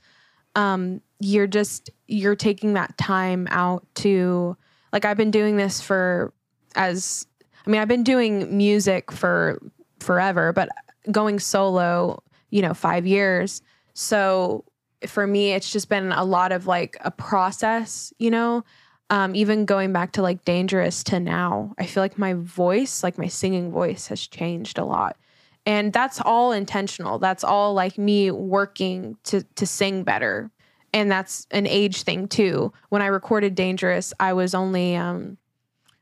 um, 0.55 1.01
you're 1.21 1.47
just 1.47 1.91
you're 2.07 2.37
taking 2.37 2.75
that 2.75 2.97
time 2.99 3.49
out 3.51 3.87
to 3.95 4.57
like 4.93 5.05
I've 5.05 5.17
been 5.17 5.31
doing 5.31 5.57
this 5.57 5.81
for 5.81 6.33
as 6.75 7.27
I 7.67 7.71
mean 7.71 7.81
I've 7.81 7.89
been 7.89 8.05
doing 8.05 8.57
music 8.57 9.11
for 9.11 9.61
forever, 10.01 10.53
but 10.53 10.69
going 11.11 11.39
solo, 11.39 12.23
you 12.51 12.61
know, 12.63 12.75
five 12.75 13.07
years. 13.07 13.63
So 13.95 14.65
for 15.07 15.27
me, 15.27 15.53
it's 15.53 15.71
just 15.71 15.89
been 15.89 16.13
a 16.13 16.25
lot 16.25 16.53
of 16.53 16.67
like 16.67 16.97
a 17.01 17.11
process, 17.11 18.13
you 18.19 18.31
know, 18.31 18.65
um, 19.13 19.35
even 19.37 19.67
going 19.67 19.93
back 19.93 20.13
to 20.13 20.23
like 20.23 20.43
dangerous 20.47 21.05
to 21.05 21.21
now, 21.21 21.75
I 21.79 21.85
feel 21.85 22.03
like 22.03 22.17
my 22.17 22.33
voice, 22.33 23.03
like 23.03 23.19
my 23.19 23.27
singing 23.27 23.71
voice 23.71 24.07
has 24.07 24.27
changed 24.27 24.79
a 24.79 24.87
lot. 24.87 25.19
And 25.67 25.93
that's 25.93 26.19
all 26.19 26.51
intentional. 26.51 27.19
That's 27.19 27.45
all 27.45 27.75
like 27.75 27.99
me 27.99 28.31
working 28.31 29.19
to 29.25 29.43
to 29.43 29.67
sing 29.67 30.03
better. 30.03 30.51
And 30.95 31.11
that's 31.11 31.47
an 31.51 31.67
age 31.67 32.03
thing 32.03 32.27
too. 32.27 32.73
When 32.89 33.03
I 33.03 33.07
recorded 33.07 33.55
Dangerous, 33.55 34.15
I 34.19 34.33
was 34.33 34.55
only 34.55 34.97
um 34.97 35.37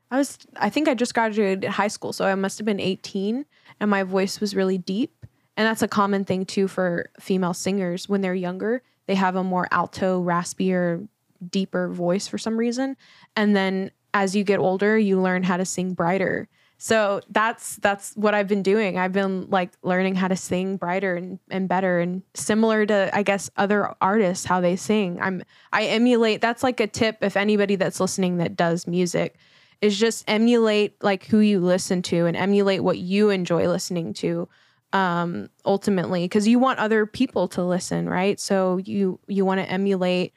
I 0.09 0.17
was 0.17 0.37
I 0.55 0.69
think 0.69 0.87
I 0.87 0.93
just 0.93 1.13
graduated 1.13 1.65
high 1.65 1.89
school, 1.89 2.13
so 2.13 2.25
I 2.25 2.35
must 2.35 2.59
have 2.59 2.65
been 2.65 2.79
18 2.79 3.45
and 3.81 3.91
my 3.91 4.03
voice 4.03 4.39
was 4.39 4.55
really 4.55 4.77
deep. 4.77 5.25
And 5.57 5.67
that's 5.67 5.81
a 5.81 5.87
common 5.89 6.23
thing 6.23 6.45
too 6.45 6.69
for 6.69 7.09
female 7.19 7.53
singers 7.53 8.07
when 8.07 8.21
they're 8.21 8.33
younger 8.33 8.83
they 9.07 9.15
have 9.15 9.35
a 9.35 9.43
more 9.43 9.67
alto, 9.71 10.23
raspier, 10.23 11.07
deeper 11.49 11.89
voice 11.89 12.27
for 12.27 12.37
some 12.37 12.57
reason. 12.57 12.95
And 13.35 13.55
then 13.55 13.91
as 14.13 14.35
you 14.35 14.43
get 14.43 14.59
older, 14.59 14.97
you 14.97 15.19
learn 15.19 15.43
how 15.43 15.57
to 15.57 15.65
sing 15.65 15.93
brighter. 15.93 16.47
So 16.77 17.21
that's 17.29 17.75
that's 17.75 18.13
what 18.15 18.33
I've 18.33 18.47
been 18.47 18.63
doing. 18.63 18.97
I've 18.97 19.11
been 19.13 19.47
like 19.51 19.71
learning 19.83 20.15
how 20.15 20.27
to 20.27 20.35
sing 20.35 20.77
brighter 20.77 21.15
and, 21.15 21.37
and 21.51 21.69
better 21.69 21.99
and 21.99 22.23
similar 22.33 22.87
to 22.87 23.11
I 23.13 23.21
guess 23.21 23.51
other 23.55 23.93
artists 24.01 24.45
how 24.45 24.61
they 24.61 24.75
sing. 24.75 25.21
I'm 25.21 25.43
I 25.71 25.85
emulate 25.85 26.41
that's 26.41 26.63
like 26.63 26.79
a 26.79 26.87
tip 26.87 27.17
if 27.21 27.37
anybody 27.37 27.75
that's 27.75 27.99
listening 27.99 28.37
that 28.37 28.55
does 28.55 28.87
music 28.87 29.37
is 29.81 29.99
just 29.99 30.23
emulate 30.27 30.95
like 31.03 31.25
who 31.25 31.37
you 31.37 31.59
listen 31.59 32.01
to 32.03 32.25
and 32.25 32.35
emulate 32.35 32.83
what 32.83 32.97
you 32.97 33.29
enjoy 33.29 33.67
listening 33.67 34.13
to 34.13 34.49
um 34.93 35.49
ultimately 35.65 36.25
because 36.25 36.47
you 36.47 36.59
want 36.59 36.79
other 36.79 37.05
people 37.05 37.47
to 37.47 37.63
listen 37.63 38.09
right? 38.09 38.39
So 38.39 38.77
you 38.77 39.19
you 39.27 39.45
want 39.45 39.59
to 39.59 39.69
emulate 39.69 40.33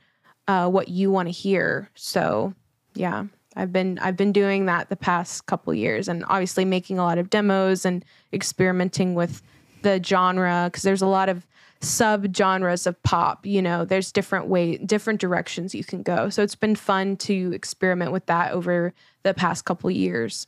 uh 0.49 0.69
what 0.69 0.88
you 0.88 1.11
want 1.11 1.29
to 1.29 1.33
hear. 1.33 1.90
So 1.95 2.55
yeah 2.95 3.25
i've 3.57 3.73
been 3.73 3.99
i've 4.01 4.17
been 4.17 4.33
doing 4.33 4.67
that 4.67 4.88
the 4.88 4.97
past 4.97 5.47
couple 5.47 5.73
years 5.75 6.09
and 6.09 6.25
obviously 6.29 6.64
making 6.64 6.99
a 6.99 7.03
lot 7.03 7.19
of 7.19 7.31
demos 7.31 7.85
and 7.85 8.05
experimenting 8.33 9.14
with 9.14 9.43
the 9.83 10.03
genre 10.03 10.64
because 10.67 10.83
there's 10.83 11.03
a 11.03 11.07
lot 11.07 11.29
of 11.29 11.47
sub 11.81 12.35
genres 12.35 12.87
of 12.87 13.01
pop 13.03 13.47
you 13.47 13.62
know? 13.62 13.85
There's 13.85 14.11
different 14.11 14.47
way 14.47 14.79
different 14.79 15.21
directions 15.21 15.75
you 15.75 15.85
can 15.85 16.03
go. 16.03 16.31
So 16.31 16.43
it's 16.43 16.55
been 16.57 16.75
fun 16.75 17.17
to 17.19 17.53
experiment 17.53 18.11
with 18.11 18.27
that 18.27 18.53
over 18.53 18.95
the 19.23 19.35
past 19.35 19.64
couple 19.64 19.90
years 19.90 20.47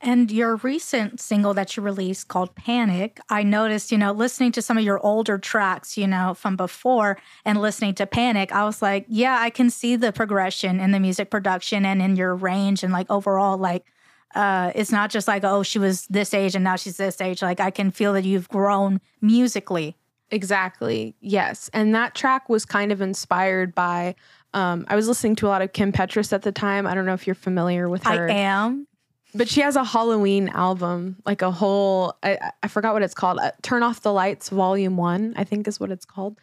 and 0.00 0.30
your 0.30 0.56
recent 0.56 1.20
single 1.20 1.54
that 1.54 1.76
you 1.76 1.82
released 1.82 2.28
called 2.28 2.54
Panic, 2.54 3.18
I 3.28 3.42
noticed, 3.42 3.90
you 3.90 3.98
know, 3.98 4.12
listening 4.12 4.52
to 4.52 4.62
some 4.62 4.78
of 4.78 4.84
your 4.84 5.04
older 5.04 5.38
tracks, 5.38 5.96
you 5.96 6.06
know, 6.06 6.34
from 6.34 6.56
before 6.56 7.18
and 7.44 7.60
listening 7.60 7.94
to 7.94 8.06
Panic, 8.06 8.52
I 8.52 8.64
was 8.64 8.80
like, 8.80 9.06
yeah, 9.08 9.38
I 9.40 9.50
can 9.50 9.70
see 9.70 9.96
the 9.96 10.12
progression 10.12 10.78
in 10.78 10.92
the 10.92 11.00
music 11.00 11.30
production 11.30 11.84
and 11.84 12.00
in 12.00 12.14
your 12.14 12.36
range 12.36 12.84
and 12.84 12.92
like 12.92 13.10
overall, 13.10 13.58
like, 13.58 13.86
uh, 14.34 14.70
it's 14.74 14.92
not 14.92 15.10
just 15.10 15.26
like, 15.26 15.42
oh, 15.42 15.62
she 15.62 15.78
was 15.78 16.06
this 16.06 16.32
age 16.32 16.54
and 16.54 16.62
now 16.62 16.76
she's 16.76 16.96
this 16.96 17.20
age. 17.20 17.42
Like, 17.42 17.60
I 17.60 17.70
can 17.70 17.90
feel 17.90 18.12
that 18.12 18.24
you've 18.24 18.48
grown 18.48 19.00
musically. 19.20 19.96
Exactly. 20.30 21.16
Yes. 21.20 21.70
And 21.72 21.94
that 21.94 22.14
track 22.14 22.48
was 22.48 22.64
kind 22.64 22.92
of 22.92 23.00
inspired 23.00 23.74
by 23.74 24.14
um, 24.54 24.86
I 24.88 24.96
was 24.96 25.08
listening 25.08 25.36
to 25.36 25.46
a 25.46 25.48
lot 25.48 25.62
of 25.62 25.72
Kim 25.72 25.92
Petras 25.92 26.32
at 26.32 26.42
the 26.42 26.52
time. 26.52 26.86
I 26.86 26.94
don't 26.94 27.04
know 27.04 27.14
if 27.14 27.26
you're 27.26 27.34
familiar 27.34 27.88
with 27.88 28.04
her. 28.04 28.28
I 28.28 28.32
am 28.32 28.86
but 29.34 29.48
she 29.48 29.60
has 29.60 29.76
a 29.76 29.84
Halloween 29.84 30.48
album, 30.48 31.16
like 31.26 31.42
a 31.42 31.50
whole, 31.50 32.16
I, 32.22 32.38
I 32.62 32.68
forgot 32.68 32.94
what 32.94 33.02
it's 33.02 33.14
called. 33.14 33.38
Uh, 33.38 33.52
Turn 33.62 33.82
Off 33.82 34.00
the 34.00 34.12
Lights, 34.12 34.48
Volume 34.48 34.96
One, 34.96 35.34
I 35.36 35.44
think 35.44 35.68
is 35.68 35.78
what 35.78 35.90
it's 35.90 36.04
called. 36.04 36.38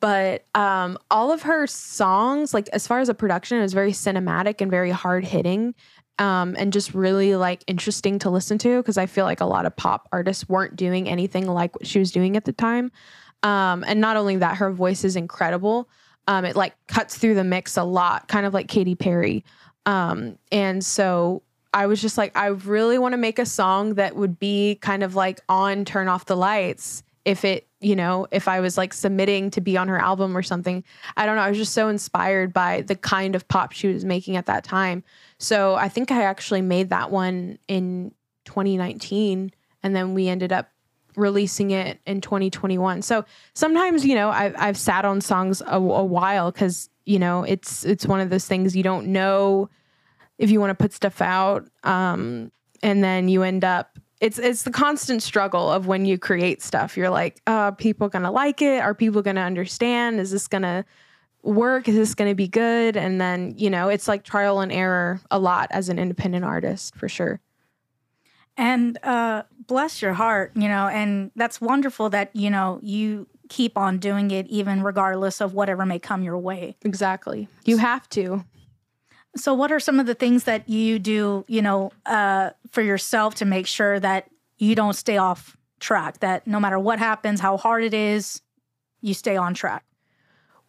But 0.00 0.46
um, 0.54 0.98
all 1.10 1.30
of 1.30 1.42
her 1.42 1.66
songs, 1.66 2.54
like 2.54 2.68
as 2.72 2.86
far 2.86 3.00
as 3.00 3.10
a 3.10 3.14
production, 3.14 3.58
it 3.58 3.62
was 3.62 3.74
very 3.74 3.92
cinematic 3.92 4.62
and 4.62 4.70
very 4.70 4.90
hard 4.90 5.24
hitting. 5.24 5.74
Um, 6.18 6.54
and 6.58 6.70
just 6.70 6.92
really 6.92 7.34
like 7.34 7.64
interesting 7.66 8.18
to 8.20 8.30
listen 8.30 8.58
to 8.58 8.76
because 8.78 8.98
I 8.98 9.06
feel 9.06 9.24
like 9.24 9.40
a 9.40 9.46
lot 9.46 9.64
of 9.64 9.74
pop 9.74 10.06
artists 10.12 10.46
weren't 10.50 10.76
doing 10.76 11.08
anything 11.08 11.46
like 11.46 11.74
what 11.74 11.86
she 11.86 11.98
was 11.98 12.10
doing 12.12 12.36
at 12.36 12.44
the 12.44 12.52
time. 12.52 12.92
Um, 13.42 13.84
and 13.86 14.02
not 14.02 14.16
only 14.16 14.36
that, 14.36 14.56
her 14.56 14.70
voice 14.70 15.02
is 15.02 15.16
incredible. 15.16 15.88
Um, 16.26 16.44
it 16.44 16.56
like 16.56 16.74
cuts 16.88 17.16
through 17.16 17.36
the 17.36 17.44
mix 17.44 17.78
a 17.78 17.84
lot, 17.84 18.28
kind 18.28 18.44
of 18.44 18.52
like 18.52 18.68
Katy 18.68 18.96
Perry. 18.96 19.44
Um, 19.86 20.38
and 20.52 20.84
so 20.84 21.42
I 21.72 21.86
was 21.86 22.00
just 22.02 22.18
like, 22.18 22.36
I 22.36 22.46
really 22.46 22.98
want 22.98 23.12
to 23.12 23.18
make 23.18 23.38
a 23.38 23.46
song 23.46 23.94
that 23.94 24.16
would 24.16 24.38
be 24.38 24.76
kind 24.80 25.02
of 25.02 25.14
like 25.14 25.40
on 25.48 25.84
Turn 25.84 26.08
Off 26.08 26.24
the 26.24 26.36
Lights. 26.36 27.02
If 27.24 27.44
it, 27.44 27.68
you 27.80 27.94
know, 27.94 28.26
if 28.30 28.48
I 28.48 28.60
was 28.60 28.76
like 28.76 28.92
submitting 28.92 29.50
to 29.52 29.60
be 29.60 29.76
on 29.76 29.88
her 29.88 29.98
album 29.98 30.36
or 30.36 30.42
something. 30.42 30.82
I 31.16 31.26
don't 31.26 31.36
know. 31.36 31.42
I 31.42 31.48
was 31.48 31.58
just 31.58 31.74
so 31.74 31.88
inspired 31.88 32.52
by 32.52 32.80
the 32.82 32.96
kind 32.96 33.34
of 33.34 33.46
pop 33.46 33.72
she 33.72 33.88
was 33.88 34.04
making 34.04 34.36
at 34.36 34.46
that 34.46 34.64
time. 34.64 35.04
So 35.38 35.74
I 35.74 35.88
think 35.88 36.10
I 36.10 36.22
actually 36.22 36.62
made 36.62 36.90
that 36.90 37.10
one 37.10 37.58
in 37.68 38.12
2019. 38.46 39.52
And 39.82 39.96
then 39.96 40.14
we 40.14 40.28
ended 40.28 40.52
up 40.52 40.70
releasing 41.16 41.70
it 41.70 42.00
in 42.06 42.20
2021. 42.20 43.02
So 43.02 43.24
sometimes, 43.54 44.04
you 44.04 44.14
know, 44.14 44.30
I've, 44.30 44.54
I've 44.58 44.78
sat 44.78 45.04
on 45.04 45.20
songs 45.20 45.62
a, 45.66 45.76
a 45.76 46.04
while 46.04 46.50
because, 46.50 46.88
you 47.04 47.18
know, 47.18 47.44
it's, 47.44 47.84
it's 47.84 48.06
one 48.06 48.20
of 48.20 48.30
those 48.30 48.46
things 48.46 48.76
you 48.76 48.82
don't 48.82 49.08
know 49.08 49.68
if 50.40 50.50
you 50.50 50.58
want 50.58 50.70
to 50.70 50.82
put 50.82 50.92
stuff 50.92 51.20
out 51.20 51.68
um, 51.84 52.50
and 52.82 53.04
then 53.04 53.28
you 53.28 53.42
end 53.42 53.62
up 53.62 53.98
it's 54.20 54.38
it's 54.38 54.62
the 54.64 54.70
constant 54.70 55.22
struggle 55.22 55.70
of 55.70 55.86
when 55.86 56.04
you 56.04 56.18
create 56.18 56.62
stuff. 56.62 56.96
You're 56.96 57.10
like, 57.10 57.40
uh, 57.46 57.52
are 57.52 57.72
people 57.72 58.08
gonna 58.08 58.30
like 58.30 58.60
it? 58.60 58.82
Are 58.82 58.94
people 58.94 59.22
gonna 59.22 59.40
understand? 59.40 60.20
Is 60.20 60.30
this 60.30 60.46
gonna 60.46 60.84
work? 61.42 61.88
Is 61.88 61.94
this 61.94 62.14
gonna 62.14 62.34
be 62.34 62.46
good? 62.48 62.96
And 62.96 63.20
then, 63.20 63.54
you 63.56 63.70
know, 63.70 63.88
it's 63.88 64.06
like 64.08 64.24
trial 64.24 64.60
and 64.60 64.70
error 64.70 65.20
a 65.30 65.38
lot 65.38 65.68
as 65.70 65.88
an 65.88 65.98
independent 65.98 66.44
artist 66.44 66.94
for 66.96 67.08
sure. 67.08 67.40
And 68.58 68.98
uh, 69.02 69.44
bless 69.66 70.02
your 70.02 70.12
heart, 70.12 70.52
you 70.54 70.68
know, 70.68 70.86
and 70.88 71.30
that's 71.34 71.60
wonderful 71.60 72.10
that, 72.10 72.34
you 72.36 72.50
know, 72.50 72.78
you 72.82 73.26
keep 73.48 73.78
on 73.78 73.98
doing 73.98 74.30
it 74.30 74.46
even 74.48 74.82
regardless 74.82 75.40
of 75.40 75.54
whatever 75.54 75.86
may 75.86 75.98
come 75.98 76.22
your 76.22 76.38
way. 76.38 76.76
Exactly. 76.82 77.48
You 77.64 77.78
have 77.78 78.06
to. 78.10 78.44
So, 79.36 79.54
what 79.54 79.70
are 79.70 79.80
some 79.80 80.00
of 80.00 80.06
the 80.06 80.14
things 80.14 80.44
that 80.44 80.68
you 80.68 80.98
do, 80.98 81.44
you 81.48 81.62
know, 81.62 81.92
uh, 82.06 82.50
for 82.70 82.82
yourself 82.82 83.36
to 83.36 83.44
make 83.44 83.66
sure 83.66 84.00
that 84.00 84.28
you 84.58 84.74
don't 84.74 84.94
stay 84.94 85.16
off 85.16 85.56
track? 85.78 86.20
That 86.20 86.46
no 86.46 86.58
matter 86.58 86.78
what 86.78 86.98
happens, 86.98 87.40
how 87.40 87.56
hard 87.56 87.84
it 87.84 87.94
is, 87.94 88.42
you 89.00 89.14
stay 89.14 89.36
on 89.36 89.54
track. 89.54 89.84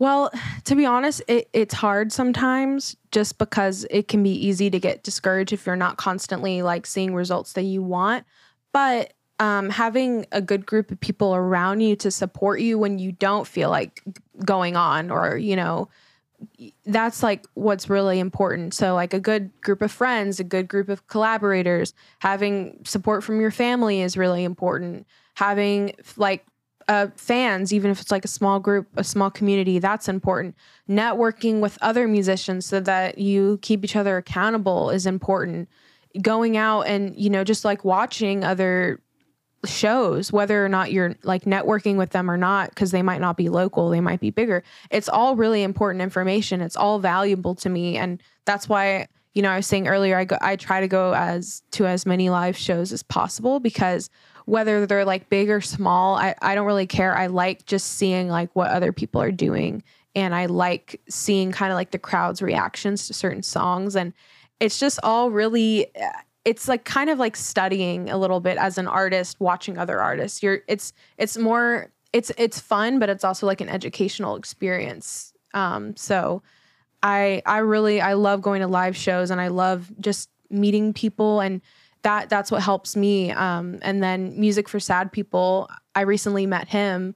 Well, 0.02 0.32
to 0.66 0.76
be 0.76 0.86
honest, 0.86 1.22
it, 1.28 1.48
it's 1.54 1.76
hard 1.76 2.12
sometimes 2.12 2.98
just 3.12 3.38
because 3.38 3.86
it 3.92 4.08
can 4.08 4.24
be 4.24 4.32
easy 4.32 4.70
to 4.72 4.80
get 4.80 5.04
discouraged 5.04 5.54
if 5.54 5.68
you're 5.68 5.76
not 5.76 5.98
constantly 5.98 6.64
like 6.64 6.88
seeing 6.88 7.14
results 7.14 7.54
that 7.54 7.64
you 7.64 7.84
want. 7.84 8.26
But 8.74 9.14
um, 9.38 9.70
having 9.70 10.26
a 10.32 10.42
good 10.42 10.66
group 10.66 10.92
of 10.92 11.00
people 11.00 11.36
around 11.36 11.82
you 11.82 11.96
to 11.98 12.10
support 12.10 12.62
you 12.62 12.80
when 12.80 12.98
you 12.98 13.12
don't 13.12 13.46
feel 13.46 13.70
like 13.70 14.04
going 14.44 14.76
on 14.76 15.12
or, 15.12 15.38
you 15.38 15.56
know, 15.56 15.88
that's 16.86 17.24
like 17.24 17.46
what's 17.54 17.90
really 17.90 18.20
important. 18.20 18.74
So, 18.74 18.96
like 18.96 19.14
a 19.14 19.20
good 19.20 19.52
group 19.62 19.82
of 19.82 19.92
friends, 19.92 20.40
a 20.40 20.44
good 20.44 20.68
group 20.68 20.90
of 20.90 21.08
collaborators, 21.08 21.94
having 22.20 22.80
support 22.86 23.24
from 23.24 23.42
your 23.42 23.52
family 23.52 24.02
is 24.02 24.18
really 24.18 24.44
important. 24.44 25.06
Having 25.36 25.96
like 26.18 26.46
uh, 26.88 27.08
fans, 27.16 27.74
even 27.74 27.92
if 27.92 28.02
it's 28.02 28.12
like 28.12 28.26
a 28.26 28.30
small 28.30 28.60
group, 28.60 28.88
a 28.98 29.04
small 29.04 29.30
community, 29.30 29.80
that's 29.80 30.10
important. 30.10 30.56
Networking 30.90 31.60
with 31.60 31.78
other 31.82 32.08
musicians 32.08 32.66
so 32.66 32.80
that 32.82 33.18
you 33.18 33.60
keep 33.62 33.84
each 33.84 33.96
other 33.96 34.18
accountable 34.18 34.90
is 34.90 35.06
important. 35.06 35.70
Going 36.22 36.58
out 36.58 36.82
and, 36.82 37.16
you 37.16 37.30
know, 37.30 37.44
just 37.44 37.64
like 37.64 37.86
watching 37.86 38.44
other 38.44 39.00
shows 39.66 40.32
whether 40.32 40.66
or 40.66 40.70
not 40.70 40.92
you're 40.92 41.16
like 41.24 41.44
networking 41.44 41.96
with 41.96 42.10
them 42.12 42.32
or 42.32 42.38
not 42.38 42.70
because 42.70 42.92
they 42.92 43.04
might 43.04 43.22
not 43.22 43.38
be 43.38 43.48
local 43.48 43.90
they 43.90 44.02
might 44.02 44.20
be 44.20 44.32
bigger 44.32 44.64
it's 44.90 45.08
all 45.08 45.36
really 45.36 45.64
important 45.64 46.02
information. 46.02 46.62
It's 46.62 46.76
all 46.76 47.00
valuable 47.00 47.56
to 47.56 47.70
me 47.70 47.98
and 47.98 48.22
that's 48.46 48.68
why 48.68 49.08
you 49.34 49.42
know 49.42 49.50
i 49.50 49.56
was 49.56 49.68
saying 49.68 49.88
earlier 49.88 50.18
i 50.18 50.26
go 50.26 50.38
i 50.42 50.56
try 50.56 50.82
to 50.82 50.88
go 50.88 51.14
as 51.14 51.62
to 51.72 51.86
as 51.86 52.06
many 52.06 52.30
live 52.30 52.58
shows 52.58 52.92
as 52.92 53.04
possible 53.04 53.60
because 53.60 54.10
whether 54.46 54.86
they're 54.86 55.06
like 55.06 55.30
big 55.30 55.50
or 55.50 55.62
small 55.62 56.16
i, 56.16 56.36
I 56.42 56.56
don't 56.56 56.66
really 56.66 56.88
care. 56.88 57.16
I 57.16 57.28
like 57.28 57.66
just 57.66 57.94
seeing 57.94 58.28
like 58.28 58.50
what 58.56 58.72
other 58.72 58.92
people 58.92 59.22
are 59.22 59.32
doing 59.32 59.84
and 60.16 60.34
i 60.36 60.48
like 60.48 61.00
seeing 61.08 61.52
kind 61.52 61.72
of 61.72 61.76
like 61.76 61.92
the 61.92 62.00
crowd's 62.00 62.42
reactions 62.42 63.08
to 63.08 63.14
certain 63.14 63.44
songs 63.44 63.96
and 63.96 64.14
it's 64.60 64.80
just 64.80 65.00
all 65.04 65.32
really 65.32 65.88
uh, 65.96 66.10
it's 66.44 66.68
like 66.68 66.86
kind 66.86 67.10
of 67.10 67.20
like 67.20 67.36
studying 67.36 68.10
a 68.10 68.18
little 68.18 68.40
bit 68.40 68.58
as 68.58 68.78
an 68.78 68.88
artist 68.88 69.40
watching 69.40 69.78
other 69.78 70.02
artists. 70.02 70.42
You're 70.42 70.62
it's 70.68 70.94
it's 71.18 71.38
more 71.38 71.92
it's 72.14 72.32
it's 72.38 72.60
fun 72.60 73.00
but 73.00 73.10
it's 73.10 73.24
also 73.24 73.46
like 73.46 73.62
an 73.62 73.70
educational 73.70 74.36
experience. 74.36 75.34
Um 75.54 75.96
so 75.96 76.42
i 77.04 77.42
i 77.46 77.58
really 77.58 78.00
i 78.00 78.14
love 78.14 78.42
going 78.42 78.62
to 78.62 78.68
live 78.68 78.96
shows 78.96 79.32
and 79.32 79.42
i 79.42 79.48
love 79.48 79.92
just 80.00 80.30
meeting 80.52 80.94
people 80.94 81.40
and 81.40 81.62
that 82.04 82.30
that's 82.30 82.52
what 82.52 82.62
helps 82.62 82.96
me. 82.96 83.32
Um 83.32 83.80
and 83.82 84.02
then 84.02 84.40
music 84.40 84.68
for 84.68 84.80
sad 84.80 85.12
people 85.12 85.70
i 85.96 86.02
recently 86.02 86.46
met 86.48 86.68
him 86.68 87.16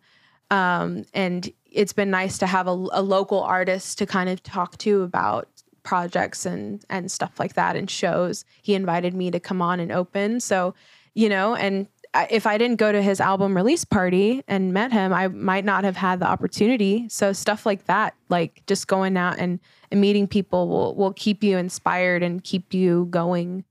um 0.51 1.05
and 1.13 1.51
it's 1.71 1.93
been 1.93 2.09
nice 2.09 2.37
to 2.37 2.47
have 2.47 2.67
a, 2.67 2.85
a 2.91 3.01
local 3.01 3.41
artist 3.41 3.97
to 3.97 4.05
kind 4.05 4.29
of 4.29 4.41
talk 4.43 4.77
to 4.77 5.01
about 5.01 5.54
projects 5.85 6.45
and 6.45 6.83
and 6.89 7.09
stuff 7.09 7.39
like 7.39 7.53
that 7.53 7.77
and 7.77 7.89
shows. 7.89 8.43
He 8.61 8.73
invited 8.73 9.13
me 9.13 9.31
to 9.31 9.39
come 9.39 9.61
on 9.61 9.79
and 9.79 9.91
open. 9.91 10.41
So, 10.41 10.73
you 11.13 11.29
know, 11.29 11.55
and 11.55 11.87
if 12.29 12.47
I 12.47 12.57
didn't 12.57 12.77
go 12.77 12.91
to 12.91 13.01
his 13.01 13.21
album 13.21 13.55
release 13.55 13.85
party 13.85 14.43
and 14.47 14.73
met 14.73 14.91
him, 14.91 15.13
I 15.13 15.27
might 15.27 15.65
not 15.65 15.83
have 15.83 15.95
had 15.95 16.19
the 16.19 16.27
opportunity. 16.27 17.07
So 17.09 17.33
stuff 17.33 17.65
like 17.65 17.85
that, 17.85 18.15
like 18.29 18.63
just 18.67 18.87
going 18.87 19.17
out 19.17 19.37
and, 19.37 19.59
and 19.91 20.01
meeting 20.01 20.27
people 20.27 20.67
will 20.67 20.95
will 20.95 21.13
keep 21.13 21.43
you 21.43 21.57
inspired 21.57 22.23
and 22.23 22.43
keep 22.43 22.73
you 22.73 23.07
going. 23.09 23.63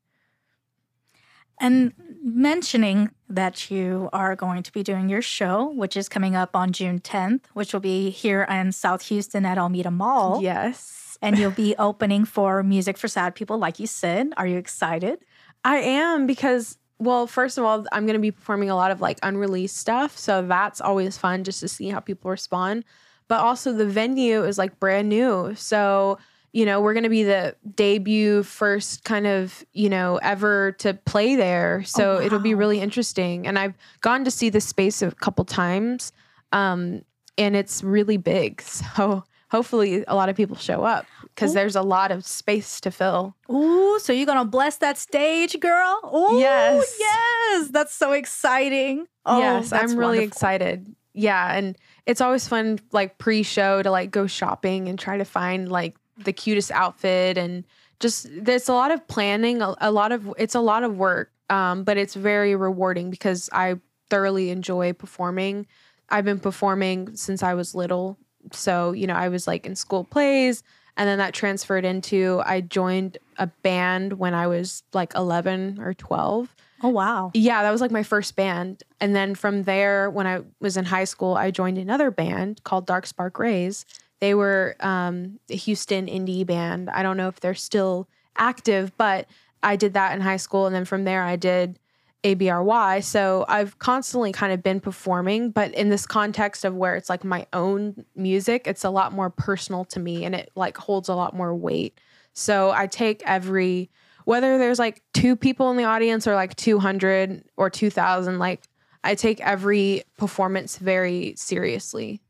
And 1.61 1.93
mentioning 2.23 3.11
that 3.29 3.71
you 3.71 4.09
are 4.13 4.35
going 4.35 4.63
to 4.65 4.73
be 4.73 4.83
doing 4.83 5.09
your 5.09 5.23
show, 5.23 5.71
which 5.71 5.97
is 5.97 6.09
coming 6.09 6.35
up 6.35 6.55
on 6.55 6.73
June 6.73 7.01
10th, 7.01 7.43
which 7.55 7.73
will 7.73 7.81
be 7.81 8.11
here 8.11 8.43
in 8.43 8.73
South 8.73 9.03
Houston 9.03 9.47
at 9.47 9.57
Almeda 9.57 9.91
Mall. 9.91 10.43
Yes 10.43 11.04
and 11.23 11.39
you'll 11.39 11.51
be 11.51 11.75
opening 11.79 12.25
for 12.25 12.63
Music 12.63 12.97
for 12.97 13.09
Sad 13.09 13.35
People, 13.35 13.59
like 13.59 13.79
you 13.79 13.87
said. 13.87 14.33
Are 14.37 14.47
you 14.47 14.57
excited? 14.57 15.19
I 15.65 15.77
am 15.77 16.27
because, 16.27 16.79
well, 16.99 17.27
first 17.27 17.59
of 17.59 17.65
all, 17.65 17.85
I'm 17.93 18.07
going 18.07 18.15
to 18.15 18.21
be 18.21 18.31
performing 18.31 18.71
a 18.71 18.77
lot 18.77 18.91
of 18.91 19.01
like 19.01 19.19
unreleased 19.23 19.77
stuff. 19.77 20.19
So 20.19 20.43
that's 20.43 20.81
always 20.81 21.17
fun 21.17 21.45
just 21.45 21.61
to 21.61 21.69
see 21.69 21.89
how 21.89 22.01
people 22.01 22.31
respond. 22.31 22.85
But 23.29 23.41
also, 23.41 23.73
the 23.73 23.87
venue 23.87 24.45
is 24.45 24.59
like 24.59 24.79
brand 24.79 25.09
new. 25.09 25.55
So, 25.57 26.19
you 26.53 26.67
know, 26.67 26.81
we're 26.81 26.93
going 26.93 27.05
to 27.05 27.11
be 27.11 27.25
the 27.25 27.57
debut 27.75 28.43
first 28.43 29.05
kind 29.05 29.27
of, 29.27 29.65
you 29.73 29.89
know, 29.89 30.19
ever 30.23 30.73
to 30.79 30.95
play 30.95 31.35
there. 31.35 31.83
So 31.85 32.13
oh, 32.13 32.15
wow. 32.17 32.23
it'll 32.23 32.39
be 32.39 32.55
really 32.55 32.81
interesting. 32.81 33.47
And 33.47 33.59
I've 33.59 33.75
gone 34.03 34.25
to 34.25 34.31
see 34.31 34.51
the 34.51 34.61
space 34.61 35.03
a 35.03 35.11
couple 35.11 35.45
times. 35.45 36.13
Um, 36.53 37.03
and 37.37 37.57
it's 37.57 37.83
really 37.83 38.17
big. 38.17 38.63
So 38.97 39.25
hopefully 39.55 40.05
a 40.09 40.17
lot 40.17 40.29
of 40.29 40.35
people 40.35 40.57
show 40.57 40.83
up 40.83 41.07
because 41.23 41.55
there's 41.55 41.77
a 41.77 41.83
lot 41.83 42.11
of 42.11 42.27
space 42.27 42.81
to 42.81 42.91
fill. 42.91 43.37
Ooh, 43.49 44.01
so 44.01 44.13
you're 44.13 44.27
gonna 44.27 44.45
bless 44.45 44.79
that 44.79 44.99
stage, 44.99 45.61
girl? 45.61 46.01
Ooh, 46.13 46.41
yes, 46.41 46.97
yes, 46.99 47.69
that's 47.69 47.95
so 47.95 48.11
exciting. 48.13 49.07
Oh, 49.25 49.39
yes, 49.39 49.73
I'm 49.73 49.91
really 49.91 50.19
wonderful. 50.19 50.27
excited. 50.27 50.97
Yeah, 51.13 51.57
and 51.57 51.79
it's 52.05 52.21
always 52.21 52.49
fun, 52.49 52.81
like 52.91 53.19
pre-show, 53.19 53.81
to 53.83 53.91
like 53.93 54.11
go 54.11 54.27
shopping 54.27 54.89
and 54.89 54.99
try 54.99 55.19
to 55.19 55.25
find 55.25 55.71
like 55.71 55.95
the 56.19 56.33
cutest 56.33 56.73
outfit 56.73 57.39
and 57.39 57.65
just 58.01 58.27
there's 58.33 58.69
a 58.69 58.73
lot 58.73 58.91
of 58.91 59.07
planning, 59.07 59.63
a, 59.63 59.77
a 59.81 59.93
lot 59.93 60.11
of 60.11 60.35
it's 60.37 60.57
a 60.57 60.61
lot 60.61 60.83
of 60.83 60.97
work, 60.97 61.31
um, 61.49 61.85
but 61.85 61.97
it's 61.97 62.15
very 62.15 62.57
rewarding 62.57 63.09
because 63.09 63.49
I 63.53 63.77
thoroughly 64.11 64.51
enjoy 64.51 64.95
performing. 64.95 65.67
I've 66.09 66.25
been 66.25 66.41
performing 66.41 67.15
since 67.17 67.43
I 67.43 67.55
was 67.55 67.75
little 67.75 68.19
so, 68.53 68.93
you 68.93 69.07
know, 69.07 69.15
I 69.15 69.29
was 69.29 69.47
like 69.47 69.67
in 69.67 69.75
school 69.75 70.05
plays 70.05 70.63
and 70.97 71.09
then 71.09 71.19
that 71.19 71.35
transferred 71.35 71.85
into 71.85 72.43
I 72.45 72.61
joined 72.61 73.19
a 73.39 73.47
band 73.47 74.15
when 74.15 74.35
I 74.35 74.47
was 74.47 74.83
like 74.93 75.15
11 75.15 75.79
or 75.81 75.95
12. 75.95 76.55
Oh 76.83 76.89
wow. 76.89 77.31
Yeah, 77.35 77.63
that 77.63 77.71
was 77.71 77.81
like 77.81 77.91
my 77.91 78.03
first 78.03 78.37
band. 78.37 78.83
And 79.01 79.15
then 79.15 79.35
from 79.35 79.63
there 79.63 80.11
when 80.11 80.27
I 80.27 80.41
was 80.61 80.77
in 80.77 80.85
high 80.85 81.05
school, 81.05 81.35
I 81.35 81.51
joined 81.51 81.79
another 81.79 82.11
band 82.11 82.63
called 82.65 82.87
Dark 82.87 83.07
Spark 83.07 83.39
Rays. 83.39 83.85
They 84.21 84.35
were 84.35 84.77
um, 84.81 85.41
a 85.51 85.57
Houston 85.57 86.07
indie 86.07 86.47
band. 86.47 86.91
I 86.91 87.03
don't 87.03 87.17
know 87.17 87.29
if 87.29 87.41
they're 87.41 87.55
still 87.55 88.09
active, 88.37 88.97
but 88.97 89.27
I 89.63 89.77
did 89.77 89.95
that 89.95 90.15
in 90.15 90.21
high 90.21 90.37
school 90.37 90.67
and 90.67 90.75
then 90.75 90.85
from 90.85 91.05
there 91.05 91.23
I 91.23 91.37
did 91.37 91.79
ABRY. 92.25 93.03
So 93.03 93.45
I've 93.49 93.79
constantly 93.79 94.33
kind 94.33 94.53
of 94.53 94.63
been 94.63 94.81
performing, 94.81 95.51
but 95.51 95.73
in 95.75 95.91
this 95.91 96.07
context 96.07 96.65
of 96.65 96.75
where 96.75 96.97
it's 96.97 97.11
like 97.11 97.23
my 97.23 97.47
own 97.53 98.05
music, 98.17 98.67
it's 98.67 98.85
a 98.85 98.91
lot 98.91 99.13
more 99.13 99.31
personal 99.31 99.85
to 99.87 100.01
me 100.01 100.25
and 100.25 100.35
it 100.35 100.51
like 100.57 100.77
holds 100.77 101.09
a 101.09 101.15
lot 101.15 101.37
more 101.37 101.55
weight. 101.55 101.99
So 102.33 102.71
I 102.71 102.87
take 102.87 103.23
every, 103.27 103.91
whether 104.25 104.59
there's 104.59 104.79
like 104.79 105.03
two 105.13 105.37
people 105.37 105.71
in 105.71 105.77
the 105.77 105.85
audience 105.85 106.27
or 106.27 106.35
like 106.35 106.57
200 106.57 107.45
or 107.57 107.71
2000, 107.71 108.39
like 108.39 108.69
I 109.05 109.15
take 109.15 109.41
every 109.41 110.03
performance 110.17 110.79
very 110.79 111.35
seriously. 111.37 112.23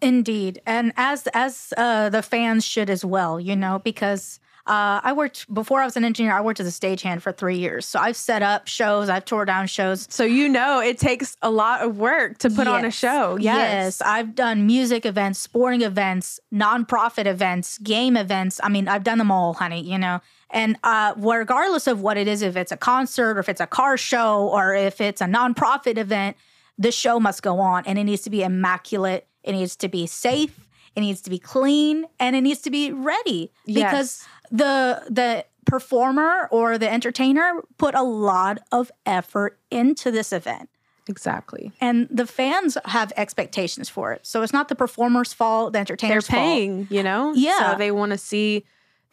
Indeed. 0.00 0.60
And 0.64 0.92
as, 0.96 1.26
as 1.34 1.74
uh, 1.76 2.08
the 2.10 2.22
fans 2.22 2.64
should 2.64 2.88
as 2.88 3.04
well, 3.04 3.40
you 3.40 3.56
know, 3.56 3.80
because 3.80 4.38
uh, 4.66 5.00
I 5.04 5.12
worked 5.12 5.52
before 5.52 5.80
I 5.80 5.84
was 5.84 5.96
an 5.96 6.04
engineer. 6.04 6.32
I 6.32 6.40
worked 6.40 6.58
as 6.58 6.66
a 6.66 6.70
stagehand 6.70 7.22
for 7.22 7.30
three 7.30 7.56
years, 7.56 7.86
so 7.86 8.00
I've 8.00 8.16
set 8.16 8.42
up 8.42 8.66
shows, 8.66 9.08
I've 9.08 9.24
tore 9.24 9.44
down 9.44 9.68
shows. 9.68 10.08
So 10.10 10.24
you 10.24 10.48
know 10.48 10.80
it 10.80 10.98
takes 10.98 11.36
a 11.40 11.50
lot 11.50 11.82
of 11.82 11.98
work 11.98 12.38
to 12.38 12.50
put 12.50 12.66
yes. 12.66 12.68
on 12.68 12.84
a 12.84 12.90
show. 12.90 13.36
Yes. 13.36 13.44
yes, 13.44 14.02
I've 14.02 14.34
done 14.34 14.66
music 14.66 15.06
events, 15.06 15.38
sporting 15.38 15.82
events, 15.82 16.40
nonprofit 16.52 17.26
events, 17.26 17.78
game 17.78 18.16
events. 18.16 18.58
I 18.60 18.68
mean, 18.68 18.88
I've 18.88 19.04
done 19.04 19.18
them 19.18 19.30
all, 19.30 19.54
honey. 19.54 19.82
You 19.82 19.98
know, 19.98 20.20
and 20.50 20.76
uh, 20.82 21.14
regardless 21.16 21.86
of 21.86 22.00
what 22.00 22.16
it 22.16 22.26
is, 22.26 22.42
if 22.42 22.56
it's 22.56 22.72
a 22.72 22.76
concert 22.76 23.36
or 23.36 23.40
if 23.40 23.48
it's 23.48 23.60
a 23.60 23.68
car 23.68 23.96
show 23.96 24.48
or 24.48 24.74
if 24.74 25.00
it's 25.00 25.20
a 25.20 25.26
nonprofit 25.26 25.96
event, 25.96 26.36
the 26.76 26.90
show 26.90 27.20
must 27.20 27.42
go 27.42 27.60
on, 27.60 27.84
and 27.86 28.00
it 28.00 28.04
needs 28.04 28.22
to 28.22 28.30
be 28.30 28.42
immaculate. 28.42 29.28
It 29.44 29.52
needs 29.52 29.76
to 29.76 29.88
be 29.88 30.08
safe. 30.08 30.58
It 30.96 31.00
needs 31.02 31.20
to 31.22 31.30
be 31.30 31.38
clean 31.38 32.06
and 32.18 32.34
it 32.34 32.40
needs 32.40 32.62
to 32.62 32.70
be 32.70 32.90
ready 32.90 33.52
because 33.66 34.24
yes 34.24 34.26
the 34.50 35.02
the 35.10 35.44
performer 35.64 36.48
or 36.52 36.78
the 36.78 36.90
entertainer 36.90 37.62
put 37.76 37.94
a 37.94 38.02
lot 38.02 38.58
of 38.70 38.90
effort 39.04 39.58
into 39.70 40.10
this 40.10 40.32
event. 40.32 40.68
Exactly. 41.08 41.72
And 41.80 42.08
the 42.10 42.26
fans 42.26 42.76
have 42.84 43.12
expectations 43.16 43.88
for 43.88 44.12
it. 44.12 44.24
So 44.26 44.42
it's 44.42 44.52
not 44.52 44.68
the 44.68 44.74
performer's 44.74 45.32
fault, 45.32 45.68
the 45.72 45.76
They're 45.76 45.80
entertainer's 45.80 46.26
paying, 46.28 46.86
you 46.90 47.02
know? 47.02 47.32
Yeah. 47.34 47.72
So 47.72 47.78
they 47.78 47.90
want 47.92 48.12
to 48.12 48.18
see 48.18 48.64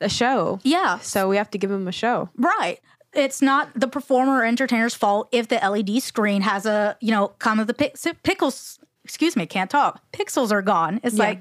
a 0.01 0.09
show. 0.09 0.59
Yeah. 0.63 0.99
So 0.99 1.27
we 1.29 1.37
have 1.37 1.49
to 1.51 1.57
give 1.57 1.69
them 1.69 1.87
a 1.87 1.91
show. 1.91 2.29
Right. 2.35 2.79
It's 3.13 3.41
not 3.43 3.69
the 3.79 3.87
performer 3.87 4.39
or 4.39 4.45
entertainer's 4.45 4.95
fault 4.95 5.29
if 5.31 5.47
the 5.47 5.57
LED 5.57 6.01
screen 6.01 6.41
has 6.41 6.65
a, 6.65 6.97
you 6.99 7.11
know, 7.11 7.27
come 7.39 7.59
of 7.59 7.67
the 7.67 7.73
pix- 7.75 8.07
pickles, 8.23 8.79
excuse 9.03 9.35
me, 9.35 9.45
can't 9.45 9.69
talk. 9.69 10.01
Pixels 10.13 10.51
are 10.51 10.63
gone. 10.63 10.99
It's 11.03 11.15
Yeah. 11.15 11.23
like 11.25 11.39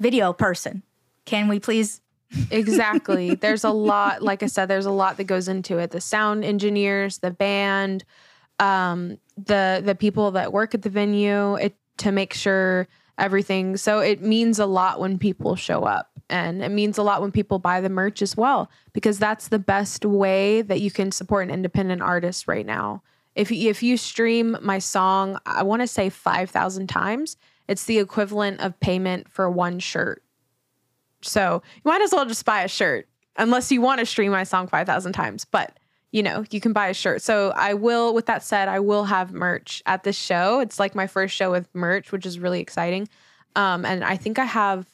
video 0.00 0.32
person. 0.32 0.82
Can 1.24 1.48
we 1.48 1.58
please? 1.60 2.00
Exactly. 2.50 3.34
there's 3.34 3.64
a 3.64 3.70
lot, 3.70 4.22
like 4.22 4.42
I 4.42 4.46
said, 4.46 4.66
there's 4.66 4.86
a 4.86 4.90
lot 4.90 5.16
that 5.16 5.24
goes 5.24 5.48
into 5.48 5.78
it. 5.78 5.90
The 5.90 6.00
sound 6.00 6.44
engineers, 6.44 7.18
the 7.18 7.30
band, 7.30 8.04
um, 8.58 9.18
the 9.36 9.82
the 9.84 9.94
people 9.94 10.30
that 10.32 10.52
work 10.52 10.74
at 10.74 10.82
the 10.82 10.90
venue, 10.90 11.54
it 11.56 11.76
to 11.98 12.12
make 12.12 12.34
sure 12.34 12.88
everything. 13.18 13.76
So 13.76 14.00
it 14.00 14.22
means 14.22 14.58
a 14.58 14.66
lot 14.66 15.00
when 15.00 15.18
people 15.18 15.56
show 15.56 15.84
up. 15.84 16.10
And 16.28 16.62
it 16.62 16.70
means 16.70 16.98
a 16.98 17.02
lot 17.02 17.22
when 17.22 17.30
people 17.30 17.60
buy 17.60 17.80
the 17.80 17.88
merch 17.88 18.20
as 18.20 18.36
well, 18.36 18.68
because 18.92 19.18
that's 19.18 19.48
the 19.48 19.60
best 19.60 20.04
way 20.04 20.60
that 20.62 20.80
you 20.80 20.90
can 20.90 21.12
support 21.12 21.46
an 21.46 21.54
independent 21.54 22.02
artist 22.02 22.48
right 22.48 22.66
now. 22.66 23.02
If 23.36 23.52
if 23.52 23.82
you 23.82 23.96
stream 23.96 24.56
my 24.60 24.80
song, 24.80 25.38
I 25.46 25.62
want 25.62 25.82
to 25.82 25.86
say 25.86 26.08
5,000 26.08 26.88
times, 26.88 27.36
it's 27.68 27.84
the 27.84 27.98
equivalent 27.98 28.60
of 28.60 28.78
payment 28.80 29.28
for 29.30 29.48
one 29.48 29.78
shirt. 29.78 30.22
So 31.26 31.62
you 31.74 31.82
might 31.84 32.02
as 32.02 32.12
well 32.12 32.24
just 32.24 32.44
buy 32.44 32.62
a 32.62 32.68
shirt, 32.68 33.08
unless 33.36 33.70
you 33.70 33.80
want 33.80 34.00
to 34.00 34.06
stream 34.06 34.32
my 34.32 34.44
song 34.44 34.66
5,000 34.66 35.12
times. 35.12 35.44
But 35.44 35.78
you 36.12 36.22
know, 36.22 36.44
you 36.50 36.60
can 36.60 36.72
buy 36.72 36.86
a 36.88 36.94
shirt. 36.94 37.20
So 37.20 37.52
I 37.54 37.74
will, 37.74 38.14
with 38.14 38.26
that 38.26 38.42
said, 38.42 38.68
I 38.68 38.80
will 38.80 39.04
have 39.04 39.32
merch 39.32 39.82
at 39.84 40.02
this 40.02 40.16
show. 40.16 40.60
It's 40.60 40.78
like 40.78 40.94
my 40.94 41.06
first 41.06 41.34
show 41.34 41.50
with 41.50 41.68
merch, 41.74 42.10
which 42.10 42.24
is 42.24 42.38
really 42.38 42.60
exciting. 42.60 43.08
Um, 43.54 43.84
and 43.84 44.02
I 44.02 44.16
think 44.16 44.38
I 44.38 44.44
have 44.44 44.86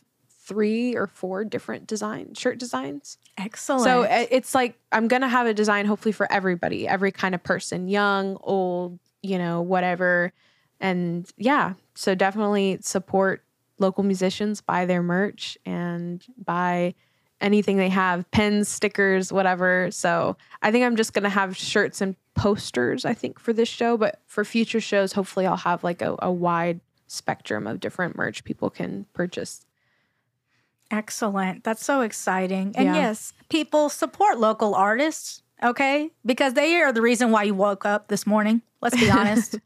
three 0.44 0.96
or 0.96 1.06
four 1.06 1.44
different 1.44 1.86
design 1.86 2.34
shirt 2.34 2.58
designs. 2.58 3.18
Excellent. 3.38 3.84
So 3.84 4.02
it's 4.02 4.54
like 4.54 4.78
I'm 4.90 5.08
gonna 5.08 5.28
have 5.28 5.46
a 5.46 5.54
design 5.54 5.86
hopefully 5.86 6.12
for 6.12 6.30
everybody, 6.30 6.88
every 6.88 7.12
kind 7.12 7.34
of 7.34 7.42
person, 7.42 7.88
young, 7.88 8.36
old, 8.40 8.98
you 9.22 9.38
know, 9.38 9.62
whatever. 9.62 10.32
And 10.80 11.30
yeah, 11.36 11.74
so 11.94 12.14
definitely 12.14 12.78
support 12.82 13.44
local 13.82 14.02
musicians, 14.04 14.62
buy 14.62 14.86
their 14.86 15.02
merch 15.02 15.58
and 15.66 16.24
buy 16.42 16.94
anything 17.42 17.76
they 17.76 17.88
have, 17.90 18.30
pens, 18.30 18.68
stickers, 18.68 19.32
whatever. 19.32 19.90
So 19.90 20.36
I 20.62 20.70
think 20.70 20.84
I'm 20.86 20.96
just 20.96 21.12
gonna 21.12 21.28
have 21.28 21.56
shirts 21.56 22.00
and 22.00 22.16
posters, 22.34 23.04
I 23.04 23.12
think, 23.14 23.38
for 23.38 23.52
this 23.52 23.68
show. 23.68 23.96
But 23.98 24.20
for 24.26 24.44
future 24.44 24.80
shows, 24.80 25.12
hopefully 25.12 25.44
I'll 25.46 25.56
have 25.58 25.84
like 25.84 26.00
a, 26.00 26.16
a 26.20 26.30
wide 26.32 26.80
spectrum 27.08 27.66
of 27.66 27.80
different 27.80 28.16
merch 28.16 28.44
people 28.44 28.70
can 28.70 29.04
purchase. 29.12 29.66
Excellent. 30.90 31.64
That's 31.64 31.84
so 31.84 32.02
exciting. 32.02 32.72
And 32.76 32.86
Yeah. 32.86 32.94
yes, 32.94 33.32
people 33.48 33.88
support 33.88 34.38
local 34.38 34.74
artists, 34.74 35.42
okay? 35.62 36.10
Because 36.24 36.52
they 36.54 36.76
are 36.82 36.92
the 36.92 37.00
reason 37.02 37.30
why 37.30 37.44
you 37.44 37.54
woke 37.54 37.84
up 37.86 38.08
this 38.08 38.26
morning. 38.26 38.62
Let's 38.80 38.96
be 38.96 39.10
honest. 39.18 39.58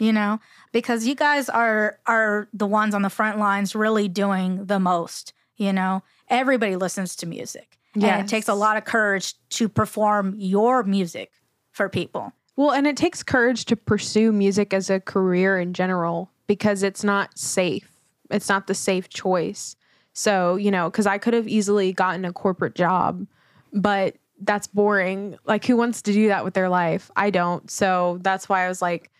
You 0.00 0.12
know, 0.12 0.40
because 0.72 1.06
you 1.06 1.14
guys 1.14 1.48
are 1.48 1.98
are 2.06 2.48
the 2.52 2.66
ones 2.66 2.94
on 2.94 3.02
the 3.02 3.10
front 3.10 3.38
lines 3.38 3.74
really 3.74 4.08
doing 4.08 4.64
the 4.64 4.80
most, 4.80 5.32
you 5.56 5.72
know. 5.72 6.02
Everybody 6.28 6.76
listens 6.76 7.14
to 7.16 7.26
music. 7.26 7.78
And 7.94 8.24
it 8.24 8.28
takes 8.28 8.48
a 8.48 8.54
lot 8.54 8.76
of 8.76 8.84
courage 8.84 9.34
to 9.50 9.68
perform 9.68 10.34
your 10.38 10.84
music 10.84 11.32
for 11.72 11.88
people. 11.88 12.32
Well, 12.56 12.70
and 12.70 12.86
it 12.86 12.96
takes 12.96 13.22
courage 13.22 13.64
to 13.66 13.76
pursue 13.76 14.32
music 14.32 14.72
as 14.72 14.90
a 14.90 15.00
career 15.00 15.58
in 15.58 15.74
general 15.74 16.30
because 16.46 16.82
it's 16.82 17.02
not 17.02 17.36
safe. 17.36 17.90
It's 18.30 18.48
not 18.48 18.68
the 18.68 18.74
safe 18.74 19.08
choice. 19.08 19.76
So, 20.12 20.56
you 20.56 20.70
know, 20.70 20.88
because 20.88 21.06
I 21.06 21.18
could 21.18 21.34
have 21.34 21.48
easily 21.48 21.92
gotten 21.92 22.24
a 22.24 22.32
corporate 22.32 22.74
job, 22.74 23.26
but 23.72 24.16
that's 24.40 24.66
boring. 24.66 25.36
Like, 25.44 25.64
who 25.64 25.76
wants 25.76 26.02
to 26.02 26.12
do 26.12 26.28
that 26.28 26.44
with 26.44 26.54
their 26.54 26.68
life? 26.68 27.10
I 27.16 27.30
don't. 27.30 27.68
So 27.70 28.18
that's 28.22 28.48
why 28.48 28.64
I 28.64 28.68
was 28.68 28.80
like, 28.80 29.10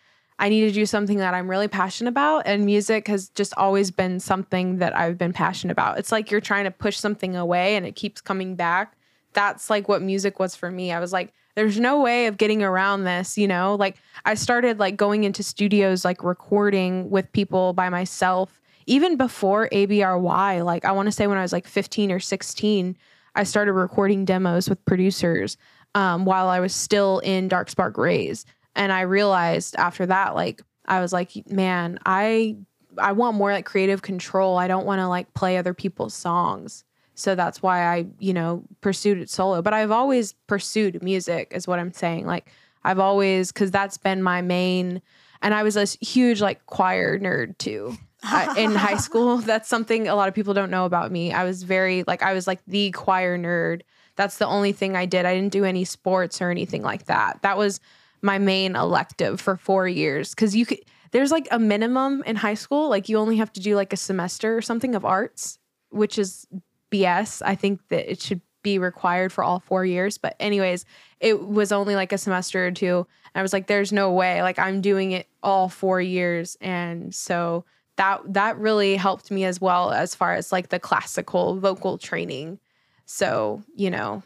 I 0.40 0.48
need 0.48 0.62
to 0.62 0.72
do 0.72 0.86
something 0.86 1.18
that 1.18 1.34
I'm 1.34 1.50
really 1.50 1.68
passionate 1.68 2.08
about. 2.08 2.44
And 2.46 2.64
music 2.64 3.08
has 3.08 3.28
just 3.28 3.52
always 3.58 3.90
been 3.90 4.18
something 4.18 4.78
that 4.78 4.96
I've 4.96 5.18
been 5.18 5.34
passionate 5.34 5.72
about. 5.72 5.98
It's 5.98 6.10
like 6.10 6.30
you're 6.30 6.40
trying 6.40 6.64
to 6.64 6.70
push 6.70 6.96
something 6.96 7.36
away 7.36 7.76
and 7.76 7.84
it 7.84 7.94
keeps 7.94 8.22
coming 8.22 8.56
back. 8.56 8.96
That's 9.34 9.68
like 9.68 9.86
what 9.86 10.00
music 10.00 10.38
was 10.38 10.56
for 10.56 10.70
me. 10.70 10.92
I 10.92 10.98
was 10.98 11.12
like, 11.12 11.34
there's 11.56 11.78
no 11.78 12.00
way 12.00 12.26
of 12.26 12.38
getting 12.38 12.62
around 12.62 13.04
this, 13.04 13.36
you 13.36 13.46
know? 13.46 13.74
Like 13.74 13.98
I 14.24 14.32
started 14.32 14.78
like 14.78 14.96
going 14.96 15.24
into 15.24 15.42
studios, 15.42 16.06
like 16.06 16.24
recording 16.24 17.10
with 17.10 17.30
people 17.32 17.74
by 17.74 17.90
myself, 17.90 18.62
even 18.86 19.18
before 19.18 19.68
ABRY. 19.72 20.62
Like 20.62 20.86
I 20.86 20.92
want 20.92 21.06
to 21.06 21.12
say 21.12 21.26
when 21.26 21.36
I 21.36 21.42
was 21.42 21.52
like 21.52 21.66
15 21.66 22.10
or 22.10 22.18
16, 22.18 22.96
I 23.34 23.44
started 23.44 23.74
recording 23.74 24.24
demos 24.24 24.70
with 24.70 24.82
producers 24.86 25.58
um, 25.94 26.24
while 26.24 26.48
I 26.48 26.60
was 26.60 26.74
still 26.74 27.18
in 27.18 27.48
Dark 27.48 27.68
Spark 27.68 27.98
Rays. 27.98 28.46
And 28.74 28.92
I 28.92 29.02
realized 29.02 29.76
after 29.76 30.06
that, 30.06 30.34
like, 30.34 30.62
I 30.86 31.00
was 31.00 31.12
like, 31.12 31.30
man, 31.50 31.98
I 32.06 32.56
I 32.98 33.12
want 33.12 33.36
more 33.36 33.52
like 33.52 33.64
creative 33.66 34.02
control. 34.02 34.58
I 34.58 34.68
don't 34.68 34.86
want 34.86 35.00
to 35.00 35.06
like 35.08 35.32
play 35.34 35.56
other 35.56 35.74
people's 35.74 36.14
songs. 36.14 36.84
So 37.14 37.34
that's 37.34 37.62
why 37.62 37.84
I, 37.84 38.06
you 38.18 38.32
know, 38.32 38.64
pursued 38.80 39.18
it 39.18 39.30
solo. 39.30 39.62
But 39.62 39.74
I've 39.74 39.90
always 39.90 40.32
pursued 40.46 41.02
music, 41.02 41.52
is 41.54 41.66
what 41.68 41.78
I'm 41.78 41.92
saying. 41.92 42.26
Like 42.26 42.50
I've 42.82 42.98
always, 42.98 43.52
because 43.52 43.70
that's 43.70 43.98
been 43.98 44.22
my 44.22 44.40
main. 44.42 45.02
And 45.42 45.54
I 45.54 45.62
was 45.62 45.76
a 45.76 45.84
huge 46.04 46.40
like 46.40 46.64
choir 46.66 47.18
nerd 47.18 47.58
too. 47.58 47.96
I- 48.22 48.58
in 48.58 48.74
high 48.74 48.96
school, 49.08 49.36
that's 49.52 49.68
something 49.68 50.08
a 50.08 50.14
lot 50.14 50.28
of 50.28 50.34
people 50.34 50.54
don't 50.54 50.70
know 50.70 50.86
about 50.86 51.12
me. 51.12 51.32
I 51.32 51.44
was 51.44 51.62
very 51.62 52.04
like 52.06 52.22
I 52.22 52.32
was 52.32 52.46
like 52.46 52.60
the 52.66 52.90
choir 52.90 53.38
nerd. 53.38 53.82
That's 54.16 54.38
the 54.38 54.46
only 54.46 54.72
thing 54.72 54.96
I 54.96 55.06
did. 55.06 55.24
I 55.24 55.34
didn't 55.34 55.52
do 55.52 55.64
any 55.64 55.84
sports 55.84 56.42
or 56.42 56.50
anything 56.50 56.82
like 56.82 57.06
that. 57.06 57.42
That 57.42 57.56
was 57.56 57.80
my 58.22 58.38
main 58.38 58.76
elective 58.76 59.40
for 59.40 59.56
four 59.56 59.88
years 59.88 60.34
because 60.34 60.54
you 60.54 60.66
could. 60.66 60.80
There's 61.12 61.32
like 61.32 61.48
a 61.50 61.58
minimum 61.58 62.22
in 62.24 62.36
high 62.36 62.54
school. 62.54 62.88
Like 62.88 63.08
you 63.08 63.18
only 63.18 63.38
have 63.38 63.52
to 63.54 63.60
do 63.60 63.74
like 63.74 63.92
a 63.92 63.96
semester 63.96 64.56
or 64.56 64.62
something 64.62 64.94
of 64.94 65.04
arts, 65.04 65.58
which 65.88 66.18
is 66.18 66.46
BS. 66.92 67.42
I 67.44 67.56
think 67.56 67.80
that 67.88 68.08
it 68.10 68.20
should 68.20 68.40
be 68.62 68.78
required 68.78 69.32
for 69.32 69.42
all 69.42 69.60
four 69.60 69.84
years. 69.84 70.18
But 70.18 70.36
anyways, 70.38 70.84
it 71.18 71.48
was 71.48 71.72
only 71.72 71.94
like 71.94 72.12
a 72.12 72.18
semester 72.18 72.66
or 72.66 72.70
two. 72.70 73.06
And 73.34 73.40
I 73.40 73.42
was 73.42 73.52
like, 73.52 73.66
there's 73.66 73.92
no 73.92 74.12
way. 74.12 74.42
Like 74.42 74.58
I'm 74.58 74.80
doing 74.80 75.12
it 75.12 75.28
all 75.42 75.68
four 75.68 76.00
years. 76.00 76.56
And 76.60 77.14
so 77.14 77.64
that 77.96 78.20
that 78.32 78.58
really 78.58 78.96
helped 78.96 79.30
me 79.30 79.44
as 79.44 79.60
well 79.60 79.92
as 79.92 80.14
far 80.14 80.34
as 80.34 80.52
like 80.52 80.68
the 80.68 80.78
classical 80.78 81.58
vocal 81.58 81.98
training. 81.98 82.58
So, 83.06 83.62
you 83.74 83.90
know, 83.90 84.22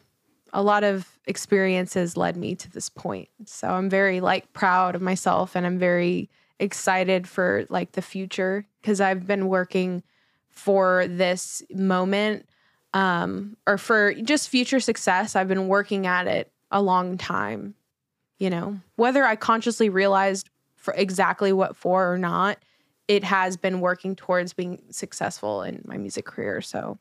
a 0.55 0.63
lot 0.63 0.85
of 0.85 1.19
experiences 1.27 2.17
led 2.17 2.37
me 2.37 2.55
to 2.55 2.71
this 2.71 2.89
point. 2.89 3.29
So 3.45 3.69
I'm 3.69 3.91
very 3.91 4.21
like 4.21 4.53
proud 4.53 4.95
of 4.95 5.03
myself 5.03 5.57
and 5.57 5.67
I'm 5.67 5.79
very 5.79 6.31
excited 6.61 7.29
for 7.29 7.67
like 7.69 7.93
the 7.93 8.03
future 8.03 8.65
because 8.81 9.01
I've 9.01 9.27
been 9.27 9.49
working 9.49 10.03
for 10.49 11.07
this 11.09 11.63
moment 11.75 12.49
um 12.95 13.57
or 13.67 13.77
for 13.77 14.15
just 14.15 14.49
future 14.49 14.79
success. 14.79 15.35
I've 15.35 15.49
been 15.49 15.67
working 15.67 16.07
at 16.07 16.29
it 16.29 16.53
a 16.71 16.81
long 16.81 17.19
time. 17.19 17.75
You 18.39 18.51
know, 18.51 18.79
whether 18.95 19.25
I 19.25 19.37
consciously 19.37 19.89
realized 19.89 20.49
for 20.77 20.95
exactly 20.95 21.53
what 21.53 21.77
for 21.77 22.13
or 22.13 22.19
not, 22.19 22.59
it 23.09 23.25
has 23.25 23.57
been 23.57 23.81
working 23.81 24.15
towards 24.15 24.53
being 24.53 24.83
successful 24.91 25.63
in 25.63 25.83
my 25.85 25.97
music 25.97 26.27
career. 26.27 26.61
So 26.61 26.99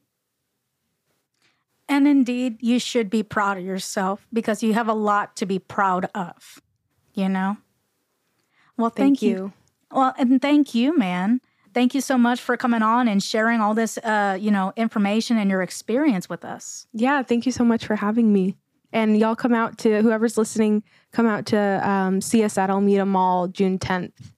And 1.90 2.08
indeed, 2.08 2.58
you 2.62 2.80
should 2.80 3.10
be 3.10 3.24
proud 3.24 3.58
of 3.58 3.64
yourself 3.64 4.26
because 4.32 4.64
you 4.64 4.74
have 4.74 4.88
a 4.88 4.94
lot 4.94 5.36
to 5.38 5.46
be 5.46 5.60
proud 5.60 6.10
of, 6.16 6.62
you 7.14 7.28
know? 7.28 7.58
Well, 8.78 8.90
thank, 8.90 9.22
you. 9.22 9.54
Well, 9.92 10.14
and 10.18 10.42
thank 10.42 10.74
you, 10.74 10.98
man. 10.98 11.42
Thank 11.74 11.94
you 11.94 12.02
so 12.02 12.18
much 12.18 12.40
for 12.40 12.56
coming 12.56 12.82
on 12.82 13.08
and 13.08 13.22
sharing 13.22 13.60
all 13.60 13.74
this, 13.74 13.98
uh, 13.98 14.38
you 14.40 14.52
know, 14.52 14.74
information 14.76 15.38
and 15.38 15.50
your 15.50 15.62
experience 15.62 16.30
with 16.30 16.46
us. 16.46 16.88
Yeah, 16.94 17.22
thank 17.24 17.46
you 17.46 17.52
so 17.52 17.64
much 17.64 17.86
for 17.86 17.96
having 17.96 18.32
me. 18.32 18.56
And 18.92 19.18
y'all 19.18 19.36
come 19.36 19.54
out 19.54 19.80
to 19.80 20.02
whoever's 20.02 20.38
listening, 20.38 20.84
come 21.12 21.26
out 21.26 21.48
to 21.48 21.90
um, 21.90 22.22
see 22.22 22.44
us 22.44 22.58
at 22.58 22.70
Almeda 22.70 23.06
Mall 23.06 23.48
June 23.48 23.80
10th. 23.80 24.34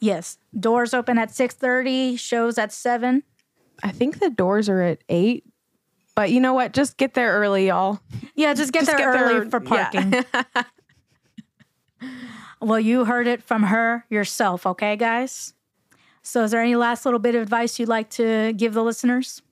Yes, 0.00 0.38
doors 0.58 0.92
open 0.92 1.18
at 1.18 1.30
six 1.30 1.54
thirty. 1.54 2.16
Shows 2.16 2.58
at 2.58 2.72
seven. 2.72 3.22
I 3.82 3.90
think 3.90 4.18
the 4.18 4.30
doors 4.30 4.68
are 4.68 4.82
at 4.82 5.02
eight, 5.08 5.44
but 6.16 6.32
you 6.32 6.40
know 6.40 6.54
what? 6.54 6.72
Just 6.72 6.96
get 6.96 7.14
there 7.14 7.32
early, 7.34 7.68
y'all. 7.68 8.00
Yeah, 8.34 8.54
just 8.54 8.72
get 8.72 8.80
Just 8.86 8.96
there 8.96 9.12
get 9.12 9.12
there- 9.12 9.36
early 9.38 9.50
for 9.50 9.62
yeah. 9.62 9.90
parking. 9.90 10.24
well, 12.60 12.80
you 12.80 13.04
heard 13.04 13.26
it 13.28 13.42
from 13.42 13.62
her 13.64 14.04
yourself, 14.10 14.66
okay, 14.66 14.96
guys? 14.96 15.54
So, 16.22 16.42
is 16.42 16.50
there 16.50 16.60
any 16.60 16.74
last 16.74 17.04
little 17.04 17.20
bit 17.20 17.34
of 17.36 17.42
advice 17.42 17.78
you'd 17.78 17.88
like 17.88 18.10
to 18.10 18.52
give 18.56 18.74
the 18.74 18.82
listeners? 18.82 19.42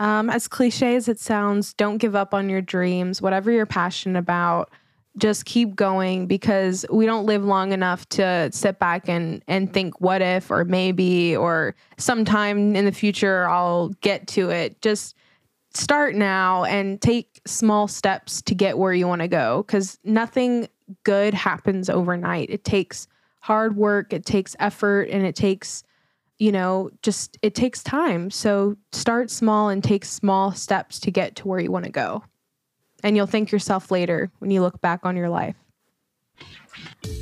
Um, 0.00 0.28
as 0.28 0.48
cliche 0.48 0.96
as 0.96 1.06
it 1.06 1.20
sounds, 1.20 1.72
don't 1.74 1.98
give 1.98 2.16
up 2.16 2.34
on 2.34 2.48
your 2.50 2.60
dreams. 2.60 3.22
Whatever 3.22 3.52
you're 3.52 3.64
passionate 3.64 4.18
about, 4.18 4.70
just 5.18 5.44
keep 5.44 5.76
going 5.76 6.26
because 6.26 6.84
we 6.90 7.06
don't 7.06 7.26
live 7.26 7.44
long 7.44 7.72
enough 7.72 8.08
to 8.08 8.50
sit 8.52 8.80
back 8.80 9.08
and 9.08 9.40
and 9.46 9.72
think 9.72 10.00
what 10.00 10.20
if 10.20 10.50
or 10.50 10.64
maybe 10.64 11.36
or 11.36 11.76
sometime 11.96 12.74
in 12.74 12.84
the 12.84 12.90
future 12.92 13.48
I'll 13.48 13.90
get 14.00 14.26
to 14.28 14.50
it. 14.50 14.80
Just 14.82 15.14
start 15.74 16.14
now 16.14 16.64
and 16.64 17.00
take 17.00 17.40
small 17.46 17.88
steps 17.88 18.40
to 18.42 18.54
get 18.54 18.78
where 18.78 18.92
you 18.92 19.06
want 19.06 19.22
to 19.22 19.28
go 19.28 19.64
cuz 19.64 19.98
nothing 20.04 20.68
good 21.02 21.34
happens 21.34 21.90
overnight. 21.90 22.50
It 22.50 22.64
takes 22.64 23.08
hard 23.40 23.76
work, 23.76 24.12
it 24.12 24.24
takes 24.24 24.56
effort 24.58 25.08
and 25.10 25.24
it 25.24 25.36
takes 25.36 25.82
you 26.40 26.50
know, 26.50 26.90
just 27.00 27.38
it 27.42 27.54
takes 27.54 27.82
time. 27.82 28.28
So 28.28 28.76
start 28.90 29.30
small 29.30 29.68
and 29.68 29.84
take 29.84 30.04
small 30.04 30.52
steps 30.52 30.98
to 31.00 31.12
get 31.12 31.36
to 31.36 31.48
where 31.48 31.60
you 31.60 31.70
want 31.70 31.84
to 31.84 31.92
go 31.92 32.24
and 33.04 33.14
you'll 33.14 33.26
thank 33.26 33.52
yourself 33.52 33.90
later 33.90 34.32
when 34.38 34.50
you 34.50 34.62
look 34.62 34.80
back 34.80 35.00
on 35.04 35.16
your 35.16 35.28
life. 35.28 35.54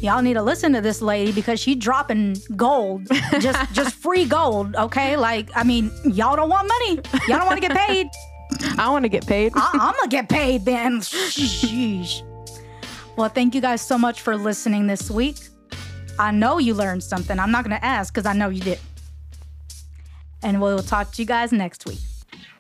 Y'all 0.01 0.23
need 0.23 0.35
to 0.35 0.43
listen 0.43 0.73
to 0.73 0.81
this 0.81 1.03
lady 1.03 1.33
because 1.33 1.61
she 1.61 1.75
dropping 1.75 2.37
gold, 2.57 3.07
just 3.41 3.73
just 3.75 3.95
free 4.03 4.25
gold. 4.25 4.75
Okay, 4.77 5.17
like 5.17 5.51
I 5.55 5.65
mean, 5.65 5.91
y'all 6.05 6.37
don't 6.37 6.49
want 6.49 6.69
money. 6.69 6.95
Y'all 7.29 7.39
don't 7.39 7.47
want 7.47 7.61
to 7.61 7.69
get 7.69 7.77
paid. 7.77 8.07
I 8.79 8.89
want 8.91 9.05
to 9.05 9.09
get 9.09 9.27
paid. 9.27 9.53
I- 9.55 9.71
I'm 9.73 9.95
gonna 9.95 10.09
get 10.09 10.29
paid 10.29 10.65
then. 10.65 11.01
Sheesh. 11.01 12.23
Well, 13.17 13.29
thank 13.29 13.55
you 13.55 13.61
guys 13.61 13.81
so 13.83 13.99
much 13.99 14.21
for 14.23 14.37
listening 14.37 14.87
this 14.87 15.11
week. 15.11 15.37
I 16.19 16.31
know 16.31 16.59
you 16.59 16.75
learned 16.75 17.03
something. 17.03 17.39
I'm 17.39 17.51
not 17.51 17.65
gonna 17.65 17.79
ask 17.83 18.13
because 18.13 18.27
I 18.27 18.33
know 18.33 18.49
you 18.49 18.61
did. 18.63 18.79
And 20.43 20.61
we'll 20.61 20.83
talk 20.83 21.13
to 21.13 21.23
you 21.23 21.27
guys 21.27 21.53
next 21.53 21.87
week. 21.87 22.01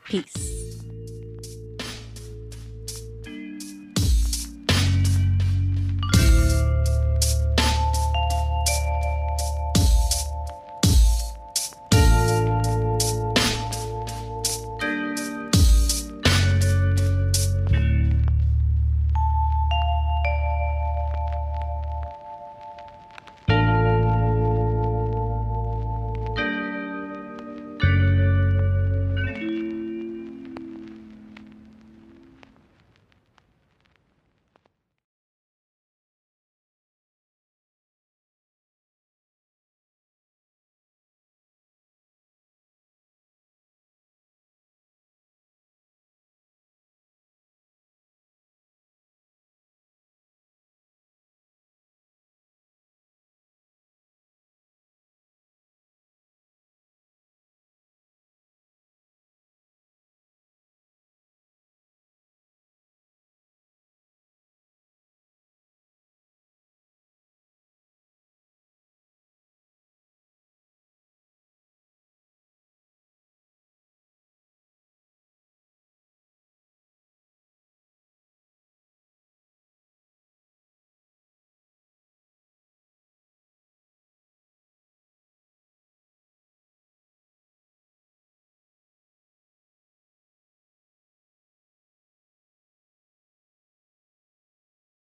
Peace. 0.05 0.72